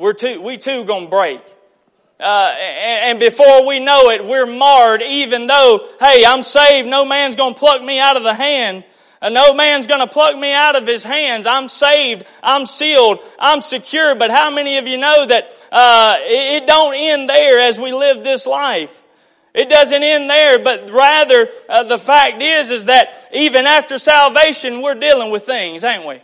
We're 0.00 0.14
too, 0.14 0.40
we 0.40 0.56
too 0.56 0.84
gonna 0.84 1.10
break. 1.10 1.42
Uh, 2.18 2.54
and, 2.58 3.10
and 3.10 3.20
before 3.20 3.66
we 3.66 3.80
know 3.80 4.08
it, 4.08 4.24
we're 4.24 4.46
marred 4.46 5.02
even 5.02 5.46
though, 5.46 5.90
hey, 6.00 6.24
I'm 6.24 6.42
saved, 6.42 6.88
no 6.88 7.04
man's 7.04 7.36
gonna 7.36 7.54
pluck 7.54 7.82
me 7.82 8.00
out 8.00 8.16
of 8.16 8.22
the 8.22 8.32
hand. 8.32 8.84
Uh, 9.20 9.28
no 9.28 9.52
man's 9.52 9.86
gonna 9.86 10.06
pluck 10.06 10.38
me 10.38 10.54
out 10.54 10.74
of 10.74 10.86
his 10.86 11.04
hands. 11.04 11.44
I'm 11.44 11.68
saved. 11.68 12.24
I'm 12.42 12.64
sealed. 12.64 13.18
I'm 13.38 13.60
secure. 13.60 14.14
But 14.14 14.30
how 14.30 14.48
many 14.48 14.78
of 14.78 14.86
you 14.86 14.96
know 14.96 15.26
that, 15.26 15.50
uh, 15.70 16.16
it, 16.20 16.62
it 16.62 16.66
don't 16.66 16.94
end 16.94 17.28
there 17.28 17.60
as 17.60 17.78
we 17.78 17.92
live 17.92 18.24
this 18.24 18.46
life? 18.46 19.02
It 19.52 19.68
doesn't 19.68 20.02
end 20.02 20.30
there, 20.30 20.60
but 20.60 20.90
rather 20.90 21.50
uh, 21.68 21.82
the 21.82 21.98
fact 21.98 22.42
is, 22.42 22.70
is 22.70 22.86
that 22.86 23.12
even 23.34 23.66
after 23.66 23.98
salvation, 23.98 24.80
we're 24.80 24.94
dealing 24.94 25.30
with 25.30 25.44
things, 25.44 25.84
ain't 25.84 26.06
we? 26.06 26.22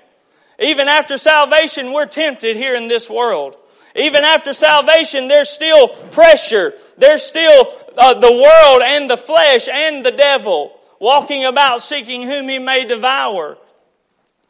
Even 0.61 0.89
after 0.89 1.19
salvation, 1.19 1.93
we're 1.93 2.07
tempted 2.07 2.57
here 2.57 2.75
in 2.75 2.89
this 2.89 3.11
world. 3.11 3.59
Even 3.97 4.25
after 4.25 4.53
salvation, 4.53 5.27
there's 5.29 5.49
still 5.49 5.89
pressure. 5.89 6.75
There's 6.99 7.23
still 7.23 7.73
uh, 7.97 8.15
the 8.15 8.33
world 8.33 8.83
and 8.85 9.11
the 9.11 9.17
flesh 9.17 9.69
and 9.69 10.05
the 10.05 10.13
devil 10.13 10.79
walking 11.01 11.45
about 11.45 11.83
seeking 11.83 12.23
whom 12.23 12.49
he 12.49 12.59
may 12.59 12.85
devour. 12.85 13.57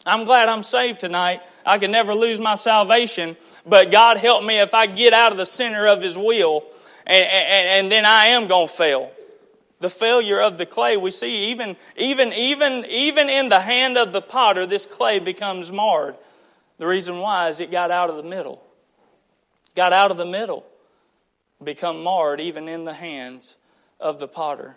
I'm 0.05 0.25
glad 0.25 0.49
I'm 0.49 0.63
saved 0.63 1.01
tonight. 1.01 1.43
I 1.65 1.79
can 1.79 1.91
never 1.91 2.15
lose 2.15 2.41
my 2.41 2.55
salvation, 2.57 3.37
but 3.65 3.91
God 3.91 4.19
help 4.19 4.45
me 4.45 4.61
if 4.61 4.75
I 4.75 4.87
get 4.87 5.13
out 5.13 5.33
of 5.33 5.39
the 5.39 5.47
center 5.47 5.87
of 5.87 6.03
his 6.03 6.17
will 6.17 6.65
and, 7.07 7.25
and, 7.25 7.69
and 7.69 7.93
then 7.93 8.05
I 8.05 8.27
am 8.27 8.49
going 8.49 8.69
to 8.69 8.73
fail. 8.73 9.13
The 9.79 9.91
failure 9.91 10.41
of 10.41 10.59
the 10.59 10.67
clay, 10.67 10.97
we 10.97 11.11
see 11.11 11.51
even, 11.51 11.77
even, 11.97 12.33
even, 12.33 12.85
even 12.87 13.29
in 13.29 13.49
the 13.49 13.61
hand 13.61 13.99
of 13.99 14.13
the 14.13 14.23
potter, 14.23 14.67
this 14.67 14.87
clay 14.87 15.19
becomes 15.19 15.71
marred. 15.71 16.17
The 16.79 16.87
reason 16.87 17.19
why 17.19 17.49
is 17.49 17.61
it 17.61 17.71
got 17.71 17.91
out 17.91 18.11
of 18.11 18.17
the 18.17 18.23
middle. 18.23 18.66
Got 19.77 19.93
out 19.93 20.11
of 20.11 20.17
the 20.17 20.27
middle. 20.27 20.67
Become 21.63 22.03
marred 22.03 22.41
even 22.41 22.69
in 22.69 22.85
the 22.85 22.95
hands 22.95 23.55
of 24.01 24.19
the 24.19 24.27
potter. 24.27 24.77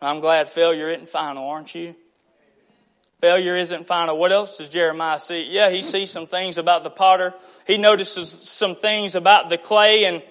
I'm 0.00 0.20
glad 0.20 0.48
failure 0.48 0.90
isn't 0.90 1.08
final, 1.08 1.48
aren't 1.48 1.74
you? 1.74 1.94
Failure 3.20 3.56
isn't 3.56 3.86
final. 3.86 4.18
What 4.18 4.30
else 4.30 4.58
does 4.58 4.68
Jeremiah 4.68 5.18
see? 5.18 5.44
Yeah, 5.44 5.70
he 5.70 5.80
sees 5.80 6.10
some 6.10 6.26
things 6.26 6.58
about 6.58 6.84
the 6.84 6.90
potter. 6.90 7.32
He 7.66 7.78
notices 7.78 8.28
some 8.28 8.76
things 8.76 9.14
about 9.14 9.48
the 9.48 9.56
clay 9.56 10.04
and 10.04 10.22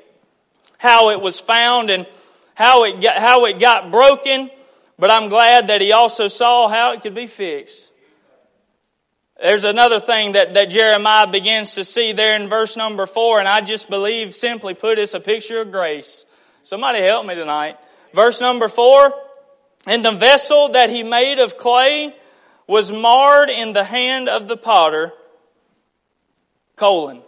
how 0.77 1.09
it 1.09 1.19
was 1.19 1.39
found 1.39 1.89
and 1.89 2.05
how 2.53 2.83
it 2.83 3.01
got, 3.01 3.17
how 3.17 3.45
it 3.45 3.59
got 3.59 3.91
broken, 3.91 4.51
but 4.99 5.09
I'm 5.09 5.29
glad 5.29 5.69
that 5.69 5.81
he 5.81 5.91
also 5.91 6.27
saw 6.27 6.67
how 6.67 6.93
it 6.93 7.01
could 7.01 7.15
be 7.15 7.27
fixed. 7.27 7.91
There's 9.41 9.65
another 9.65 9.99
thing 9.99 10.33
that, 10.33 10.53
that 10.53 10.69
Jeremiah 10.69 11.27
begins 11.27 11.75
to 11.75 11.83
see 11.83 12.13
there 12.13 12.35
in 12.39 12.47
verse 12.47 12.77
number 12.77 13.05
four, 13.05 13.39
and 13.39 13.47
I 13.47 13.61
just 13.61 13.89
believe 13.89 14.33
simply 14.33 14.73
put 14.73 14.97
it's 14.97 15.13
a 15.13 15.19
picture 15.19 15.61
of 15.61 15.71
grace. 15.71 16.25
Somebody 16.63 17.01
help 17.01 17.25
me 17.25 17.35
tonight. 17.35 17.77
Verse 18.13 18.39
number 18.39 18.69
four, 18.69 19.13
and 19.85 20.03
the 20.03 20.11
vessel 20.11 20.69
that 20.69 20.89
he 20.89 21.03
made 21.03 21.39
of 21.39 21.57
clay 21.57 22.15
was 22.65 22.91
marred 22.91 23.49
in 23.49 23.73
the 23.73 23.83
hand 23.83 24.29
of 24.29 24.47
the 24.47 24.57
potter, 24.57 25.11
colon. 26.75 27.21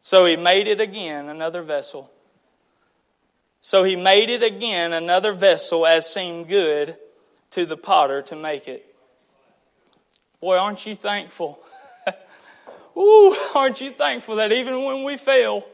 So 0.00 0.24
he 0.24 0.36
made 0.36 0.68
it 0.68 0.80
again 0.80 1.28
another 1.28 1.62
vessel. 1.62 2.10
So 3.60 3.82
he 3.82 3.96
made 3.96 4.30
it 4.30 4.44
again 4.44 4.92
another 4.92 5.32
vessel 5.32 5.84
as 5.84 6.08
seemed 6.08 6.48
good 6.48 6.96
to 7.50 7.66
the 7.66 7.76
potter 7.76 8.22
to 8.22 8.36
make 8.36 8.68
it. 8.68 8.85
Boy, 10.40 10.58
aren't 10.58 10.84
you 10.86 10.94
thankful? 10.94 11.58
Ooh, 12.96 13.36
aren't 13.54 13.80
you 13.80 13.90
thankful 13.90 14.36
that 14.36 14.52
even 14.52 14.82
when 14.84 15.04
we 15.04 15.16
fail, 15.16 15.66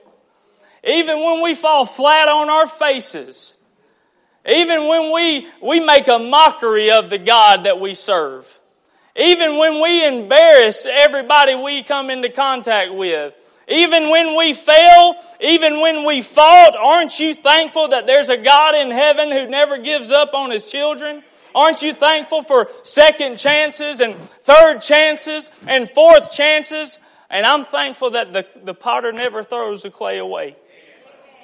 even 0.84 1.20
when 1.20 1.42
we 1.42 1.54
fall 1.54 1.84
flat 1.84 2.28
on 2.28 2.48
our 2.48 2.66
faces, 2.66 3.56
even 4.46 4.88
when 4.88 5.12
we, 5.12 5.48
we 5.62 5.80
make 5.80 6.08
a 6.08 6.18
mockery 6.18 6.90
of 6.90 7.10
the 7.10 7.18
God 7.18 7.64
that 7.64 7.80
we 7.80 7.94
serve, 7.94 8.46
even 9.16 9.58
when 9.58 9.82
we 9.82 10.06
embarrass 10.06 10.86
everybody 10.86 11.54
we 11.54 11.82
come 11.82 12.10
into 12.10 12.28
contact 12.30 12.92
with, 12.92 13.34
even 13.72 14.10
when 14.10 14.36
we 14.36 14.52
fail, 14.52 15.14
even 15.40 15.80
when 15.80 16.06
we 16.06 16.22
fault, 16.22 16.76
aren't 16.78 17.18
you 17.18 17.34
thankful 17.34 17.88
that 17.88 18.06
there's 18.06 18.28
a 18.28 18.36
God 18.36 18.74
in 18.74 18.90
heaven 18.90 19.30
who 19.30 19.46
never 19.48 19.78
gives 19.78 20.10
up 20.10 20.34
on 20.34 20.50
his 20.50 20.66
children? 20.66 21.22
Aren't 21.54 21.82
you 21.82 21.92
thankful 21.92 22.42
for 22.42 22.68
second 22.82 23.36
chances 23.36 24.00
and 24.00 24.16
third 24.16 24.80
chances 24.80 25.50
and 25.66 25.90
fourth 25.90 26.32
chances? 26.32 26.98
And 27.28 27.46
I'm 27.46 27.64
thankful 27.64 28.10
that 28.10 28.32
the, 28.32 28.46
the 28.62 28.74
potter 28.74 29.12
never 29.12 29.42
throws 29.42 29.82
the 29.82 29.90
clay 29.90 30.18
away. 30.18 30.56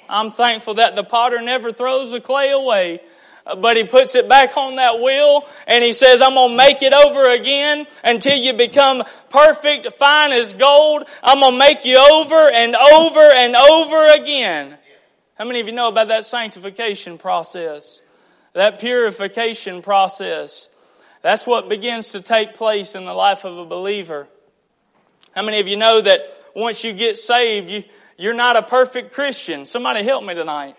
I'm 0.07 0.31
thankful 0.31 0.75
that 0.75 0.95
the 0.95 1.03
potter 1.03 1.41
never 1.41 1.71
throws 1.71 2.11
the 2.11 2.21
clay 2.21 2.51
away 2.51 3.01
but 3.57 3.77
he 3.77 3.83
puts 3.83 4.15
it 4.15 4.27
back 4.29 4.55
on 4.57 4.75
that 4.75 4.99
wheel 4.99 5.47
and 5.67 5.83
he 5.83 5.93
says, 5.93 6.21
I'm 6.21 6.33
going 6.33 6.51
to 6.51 6.57
make 6.57 6.81
it 6.81 6.93
over 6.93 7.31
again 7.31 7.87
until 8.03 8.37
you 8.37 8.53
become 8.53 9.03
perfect, 9.29 9.93
fine 9.93 10.31
as 10.31 10.53
gold. 10.53 11.03
I'm 11.23 11.39
going 11.39 11.53
to 11.53 11.59
make 11.59 11.85
you 11.85 11.97
over 11.97 12.49
and 12.49 12.75
over 12.75 13.19
and 13.19 13.55
over 13.55 14.05
again. 14.07 14.77
How 15.37 15.45
many 15.45 15.61
of 15.61 15.67
you 15.67 15.73
know 15.73 15.87
about 15.87 16.09
that 16.09 16.25
sanctification 16.25 17.17
process? 17.17 18.01
That 18.53 18.79
purification 18.79 19.81
process. 19.81 20.69
That's 21.21 21.45
what 21.45 21.69
begins 21.69 22.11
to 22.13 22.21
take 22.21 22.53
place 22.53 22.95
in 22.95 23.05
the 23.05 23.13
life 23.13 23.45
of 23.45 23.57
a 23.57 23.65
believer. 23.65 24.27
How 25.35 25.43
many 25.43 25.59
of 25.59 25.67
you 25.67 25.77
know 25.77 26.01
that 26.01 26.21
once 26.55 26.83
you 26.83 26.93
get 26.93 27.17
saved, 27.17 27.69
you, 27.69 27.83
you're 28.17 28.33
not 28.33 28.55
a 28.55 28.63
perfect 28.63 29.13
Christian? 29.13 29.65
Somebody 29.65 30.03
help 30.03 30.23
me 30.23 30.33
tonight. 30.33 30.75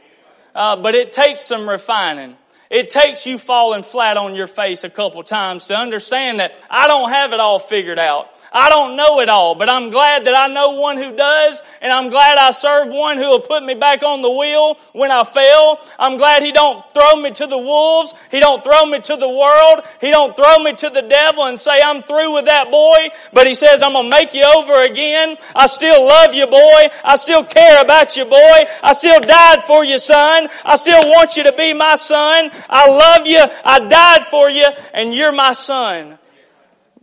Uh, 0.54 0.76
but 0.76 0.94
it 0.94 1.12
takes 1.12 1.42
some 1.42 1.68
refining. 1.68 2.36
It 2.70 2.88
takes 2.88 3.26
you 3.26 3.36
falling 3.36 3.82
flat 3.82 4.16
on 4.16 4.36
your 4.36 4.46
face 4.46 4.84
a 4.84 4.90
couple 4.90 5.24
times 5.24 5.66
to 5.66 5.76
understand 5.76 6.38
that 6.38 6.54
I 6.70 6.86
don't 6.86 7.10
have 7.10 7.32
it 7.32 7.40
all 7.40 7.58
figured 7.58 7.98
out. 7.98 8.32
I 8.52 8.68
don't 8.68 8.96
know 8.96 9.20
it 9.20 9.28
all, 9.28 9.54
but 9.54 9.68
I'm 9.68 9.90
glad 9.90 10.24
that 10.24 10.34
I 10.34 10.52
know 10.52 10.72
one 10.72 10.96
who 10.96 11.14
does, 11.14 11.62
and 11.80 11.92
I'm 11.92 12.10
glad 12.10 12.36
I 12.36 12.50
serve 12.50 12.88
one 12.88 13.16
who 13.16 13.24
will 13.24 13.40
put 13.40 13.62
me 13.62 13.74
back 13.74 14.02
on 14.02 14.22
the 14.22 14.30
wheel 14.30 14.76
when 14.92 15.12
I 15.12 15.22
fail. 15.22 15.78
I'm 15.98 16.16
glad 16.16 16.42
he 16.42 16.50
don't 16.50 16.84
throw 16.92 17.16
me 17.16 17.30
to 17.32 17.46
the 17.46 17.58
wolves. 17.58 18.12
He 18.30 18.40
don't 18.40 18.62
throw 18.64 18.86
me 18.86 19.00
to 19.00 19.16
the 19.16 19.28
world. 19.28 19.84
He 20.00 20.10
don't 20.10 20.34
throw 20.34 20.58
me 20.64 20.74
to 20.74 20.90
the 20.90 21.02
devil 21.02 21.44
and 21.44 21.58
say, 21.58 21.80
I'm 21.80 22.02
through 22.02 22.34
with 22.34 22.46
that 22.46 22.70
boy, 22.72 23.10
but 23.32 23.46
he 23.46 23.54
says, 23.54 23.82
I'm 23.82 23.92
gonna 23.92 24.08
make 24.08 24.34
you 24.34 24.44
over 24.44 24.82
again. 24.82 25.36
I 25.54 25.66
still 25.66 26.04
love 26.04 26.34
you, 26.34 26.46
boy. 26.46 26.88
I 27.04 27.16
still 27.16 27.44
care 27.44 27.80
about 27.80 28.16
you, 28.16 28.24
boy. 28.24 28.58
I 28.82 28.94
still 28.94 29.20
died 29.20 29.62
for 29.62 29.84
you, 29.84 29.98
son. 29.98 30.48
I 30.64 30.76
still 30.76 31.02
want 31.10 31.36
you 31.36 31.44
to 31.44 31.52
be 31.52 31.72
my 31.72 31.94
son. 31.94 32.50
I 32.68 32.88
love 32.88 33.26
you. 33.26 33.42
I 33.64 33.80
died 33.80 34.26
for 34.30 34.50
you, 34.50 34.66
and 34.92 35.14
you're 35.14 35.32
my 35.32 35.52
son. 35.52 36.18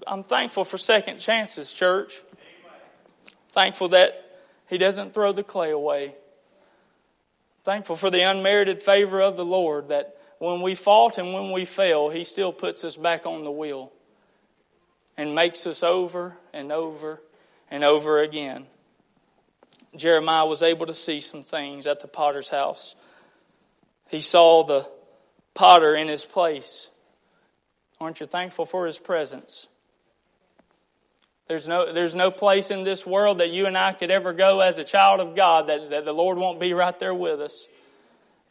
I'm 0.06 0.24
thankful 0.24 0.64
for 0.64 0.78
second 0.78 1.20
chances, 1.20 1.72
church. 1.72 2.22
Thankful 3.52 3.90
that 3.90 4.40
He 4.70 4.78
doesn't 4.78 5.14
throw 5.14 5.32
the 5.32 5.44
clay 5.44 5.72
away. 5.72 6.16
Thankful 7.64 7.96
for 7.96 8.10
the 8.10 8.22
unmerited 8.22 8.82
favor 8.82 9.22
of 9.22 9.36
the 9.36 9.46
Lord 9.46 9.90
that 9.90 10.16
when 10.40 10.62
we 10.62 10.76
fault 10.76 11.18
and 11.18 11.34
when 11.34 11.52
we 11.52 11.66
fail, 11.66 12.10
He 12.10 12.24
still 12.24 12.54
puts 12.54 12.84
us 12.84 12.96
back 12.96 13.26
on 13.26 13.44
the 13.44 13.52
wheel 13.52 13.92
and 15.18 15.36
makes 15.36 15.66
us 15.68 15.84
over 15.84 16.38
and 16.54 16.72
over 16.72 17.22
and 17.70 17.84
over 17.84 18.22
again. 18.22 18.68
Jeremiah 19.96 20.46
was 20.46 20.62
able 20.62 20.86
to 20.86 20.94
see 20.94 21.20
some 21.20 21.44
things 21.44 21.88
at 21.88 22.00
the 22.00 22.08
potter's 22.08 22.50
house. 22.50 22.96
He 24.10 24.22
saw 24.22 24.64
the 24.64 24.88
potter 25.58 25.96
in 25.96 26.08
his 26.08 26.24
place. 26.24 26.90
Aren't 28.00 28.20
you 28.20 28.28
thankful 28.28 28.66
for 28.66 28.86
his 28.86 29.00
presence? 29.00 29.68
There's 31.48 31.68
no, 31.68 31.92
there's 31.92 32.14
no 32.14 32.30
place 32.30 32.70
in 32.72 32.84
this 32.84 33.06
world 33.06 33.40
that 33.40 33.50
you 33.50 33.66
and 33.66 33.78
I 33.78 33.94
could 33.94 34.12
ever 34.12 34.34
go 34.34 34.60
as 34.60 34.78
a 34.78 34.84
child 34.84 35.20
of 35.20 35.36
God 35.36 35.68
that, 35.68 35.90
that 35.90 36.06
the 36.06 36.14
Lord 36.14 36.38
won't 36.38 36.60
be 36.60 36.74
right 36.74 36.98
there 37.00 37.14
with 37.14 37.42
us. 37.42 37.68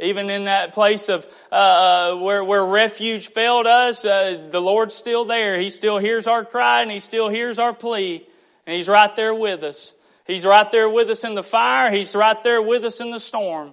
Even 0.01 0.29
in 0.29 0.45
that 0.45 0.75
place 0.75 1.09
of 1.09 1.27
uh, 1.51 1.55
uh, 1.55 2.17
where 2.21 2.45
where 2.45 2.65
refuge 2.65 3.29
failed 3.29 3.67
us, 3.67 4.05
uh, 4.05 4.49
the 4.51 4.61
Lord's 4.61 4.95
still 4.95 5.25
there. 5.25 5.59
He 5.59 5.71
still 5.71 5.97
hears 5.97 6.27
our 6.27 6.45
cry 6.45 6.83
and 6.83 6.91
He 6.91 7.01
still 7.01 7.31
hears 7.31 7.59
our 7.59 7.73
plea, 7.73 8.27
and 8.67 8.77
He's 8.77 8.89
right 8.89 9.15
there 9.17 9.35
with 9.35 9.63
us. 9.63 9.95
He's 10.27 10.45
right 10.45 10.71
there 10.71 10.91
with 10.91 11.09
us 11.09 11.25
in 11.25 11.35
the 11.35 11.43
fire. 11.43 11.91
He's 11.91 12.15
right 12.15 12.43
there 12.43 12.61
with 12.61 12.85
us 12.85 13.01
in 13.01 13.11
the 13.11 13.21
storm. 13.21 13.73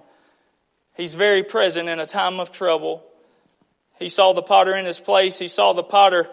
He's 0.94 1.12
very 1.12 1.42
present 1.42 1.90
in 1.90 1.98
a 1.98 2.06
time 2.06 2.40
of 2.40 2.52
trouble. 2.52 3.04
He 3.98 4.08
saw 4.08 4.32
the 4.32 4.42
potter 4.42 4.74
in 4.76 4.84
his 4.84 4.98
place. 4.98 5.38
He 5.38 5.48
saw 5.48 5.72
the 5.72 5.82
potter 5.82 6.28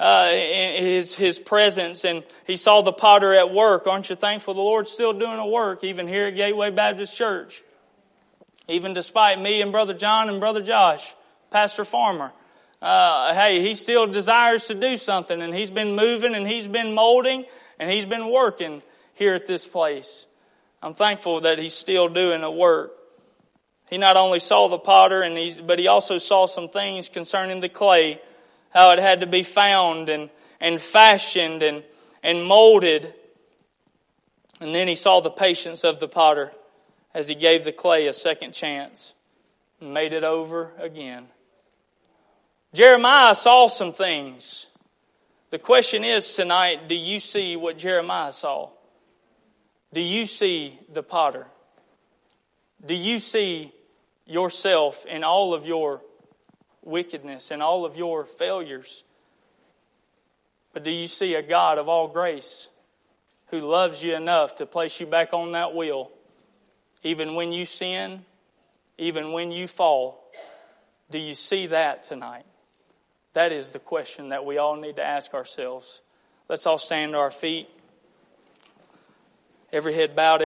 uh, 0.00 0.30
in 0.32 0.84
his 0.84 1.14
his 1.14 1.38
presence, 1.38 2.04
and 2.04 2.24
he 2.46 2.56
saw 2.56 2.82
the 2.82 2.92
potter 2.92 3.32
at 3.34 3.52
work. 3.52 3.86
Aren't 3.86 4.10
you 4.10 4.16
thankful 4.16 4.54
the 4.54 4.60
Lord's 4.60 4.90
still 4.90 5.12
doing 5.12 5.38
a 5.38 5.46
work, 5.46 5.84
even 5.84 6.08
here 6.08 6.26
at 6.26 6.36
Gateway 6.36 6.70
Baptist 6.70 7.16
Church? 7.16 7.62
even 8.68 8.94
despite 8.94 9.40
me 9.40 9.60
and 9.62 9.72
Brother 9.72 9.94
John 9.94 10.28
and 10.28 10.40
Brother 10.40 10.62
Josh, 10.62 11.14
Pastor 11.50 11.84
Farmer. 11.84 12.32
Uh, 12.80 13.34
hey, 13.34 13.60
he 13.60 13.74
still 13.74 14.06
desires 14.06 14.64
to 14.64 14.74
do 14.74 14.96
something, 14.96 15.40
and 15.40 15.54
he's 15.54 15.70
been 15.70 15.94
moving 15.94 16.34
and 16.34 16.46
he's 16.46 16.66
been 16.66 16.94
molding 16.94 17.44
and 17.78 17.90
he's 17.90 18.06
been 18.06 18.30
working 18.30 18.82
here 19.14 19.34
at 19.34 19.46
this 19.46 19.66
place. 19.66 20.26
I'm 20.82 20.94
thankful 20.94 21.42
that 21.42 21.58
he's 21.58 21.74
still 21.74 22.08
doing 22.08 22.42
a 22.42 22.50
work. 22.50 22.92
He 23.92 23.98
not 23.98 24.16
only 24.16 24.38
saw 24.38 24.68
the 24.68 24.78
potter, 24.78 25.20
and 25.20 25.36
he, 25.36 25.60
but 25.60 25.78
he 25.78 25.86
also 25.86 26.16
saw 26.16 26.46
some 26.46 26.70
things 26.70 27.10
concerning 27.10 27.60
the 27.60 27.68
clay, 27.68 28.22
how 28.70 28.92
it 28.92 28.98
had 28.98 29.20
to 29.20 29.26
be 29.26 29.42
found 29.42 30.08
and, 30.08 30.30
and 30.62 30.80
fashioned 30.80 31.62
and, 31.62 31.84
and 32.22 32.42
molded. 32.42 33.12
And 34.62 34.74
then 34.74 34.88
he 34.88 34.94
saw 34.94 35.20
the 35.20 35.28
patience 35.28 35.84
of 35.84 36.00
the 36.00 36.08
potter 36.08 36.52
as 37.12 37.28
he 37.28 37.34
gave 37.34 37.66
the 37.66 37.72
clay 37.72 38.06
a 38.06 38.14
second 38.14 38.52
chance 38.52 39.12
and 39.78 39.92
made 39.92 40.14
it 40.14 40.24
over 40.24 40.72
again. 40.78 41.26
Jeremiah 42.72 43.34
saw 43.34 43.66
some 43.66 43.92
things. 43.92 44.68
The 45.50 45.58
question 45.58 46.02
is 46.02 46.34
tonight 46.34 46.88
do 46.88 46.94
you 46.94 47.20
see 47.20 47.56
what 47.56 47.76
Jeremiah 47.76 48.32
saw? 48.32 48.70
Do 49.92 50.00
you 50.00 50.24
see 50.24 50.78
the 50.90 51.02
potter? 51.02 51.46
Do 52.84 52.94
you 52.94 53.18
see 53.18 53.70
yourself 54.26 55.04
in 55.06 55.24
all 55.24 55.54
of 55.54 55.66
your 55.66 56.00
wickedness 56.82 57.50
and 57.50 57.62
all 57.62 57.84
of 57.84 57.96
your 57.96 58.24
failures? 58.24 59.04
But 60.72 60.84
do 60.84 60.90
you 60.90 61.06
see 61.06 61.34
a 61.34 61.42
God 61.42 61.78
of 61.78 61.88
all 61.88 62.08
grace 62.08 62.68
who 63.48 63.60
loves 63.60 64.02
you 64.02 64.14
enough 64.14 64.56
to 64.56 64.66
place 64.66 64.98
you 65.00 65.06
back 65.06 65.34
on 65.34 65.52
that 65.52 65.74
wheel? 65.74 66.10
Even 67.02 67.34
when 67.34 67.52
you 67.52 67.66
sin, 67.66 68.24
even 68.96 69.32
when 69.32 69.52
you 69.52 69.66
fall, 69.66 70.24
do 71.10 71.18
you 71.18 71.34
see 71.34 71.66
that 71.66 72.04
tonight? 72.04 72.46
That 73.34 73.52
is 73.52 73.72
the 73.72 73.78
question 73.78 74.30
that 74.30 74.46
we 74.46 74.58
all 74.58 74.76
need 74.76 74.96
to 74.96 75.04
ask 75.04 75.34
ourselves. 75.34 76.00
Let's 76.48 76.66
all 76.66 76.78
stand 76.78 77.12
to 77.12 77.18
our 77.18 77.30
feet. 77.30 77.68
Every 79.72 79.94
head 79.94 80.16
bowed. 80.16 80.40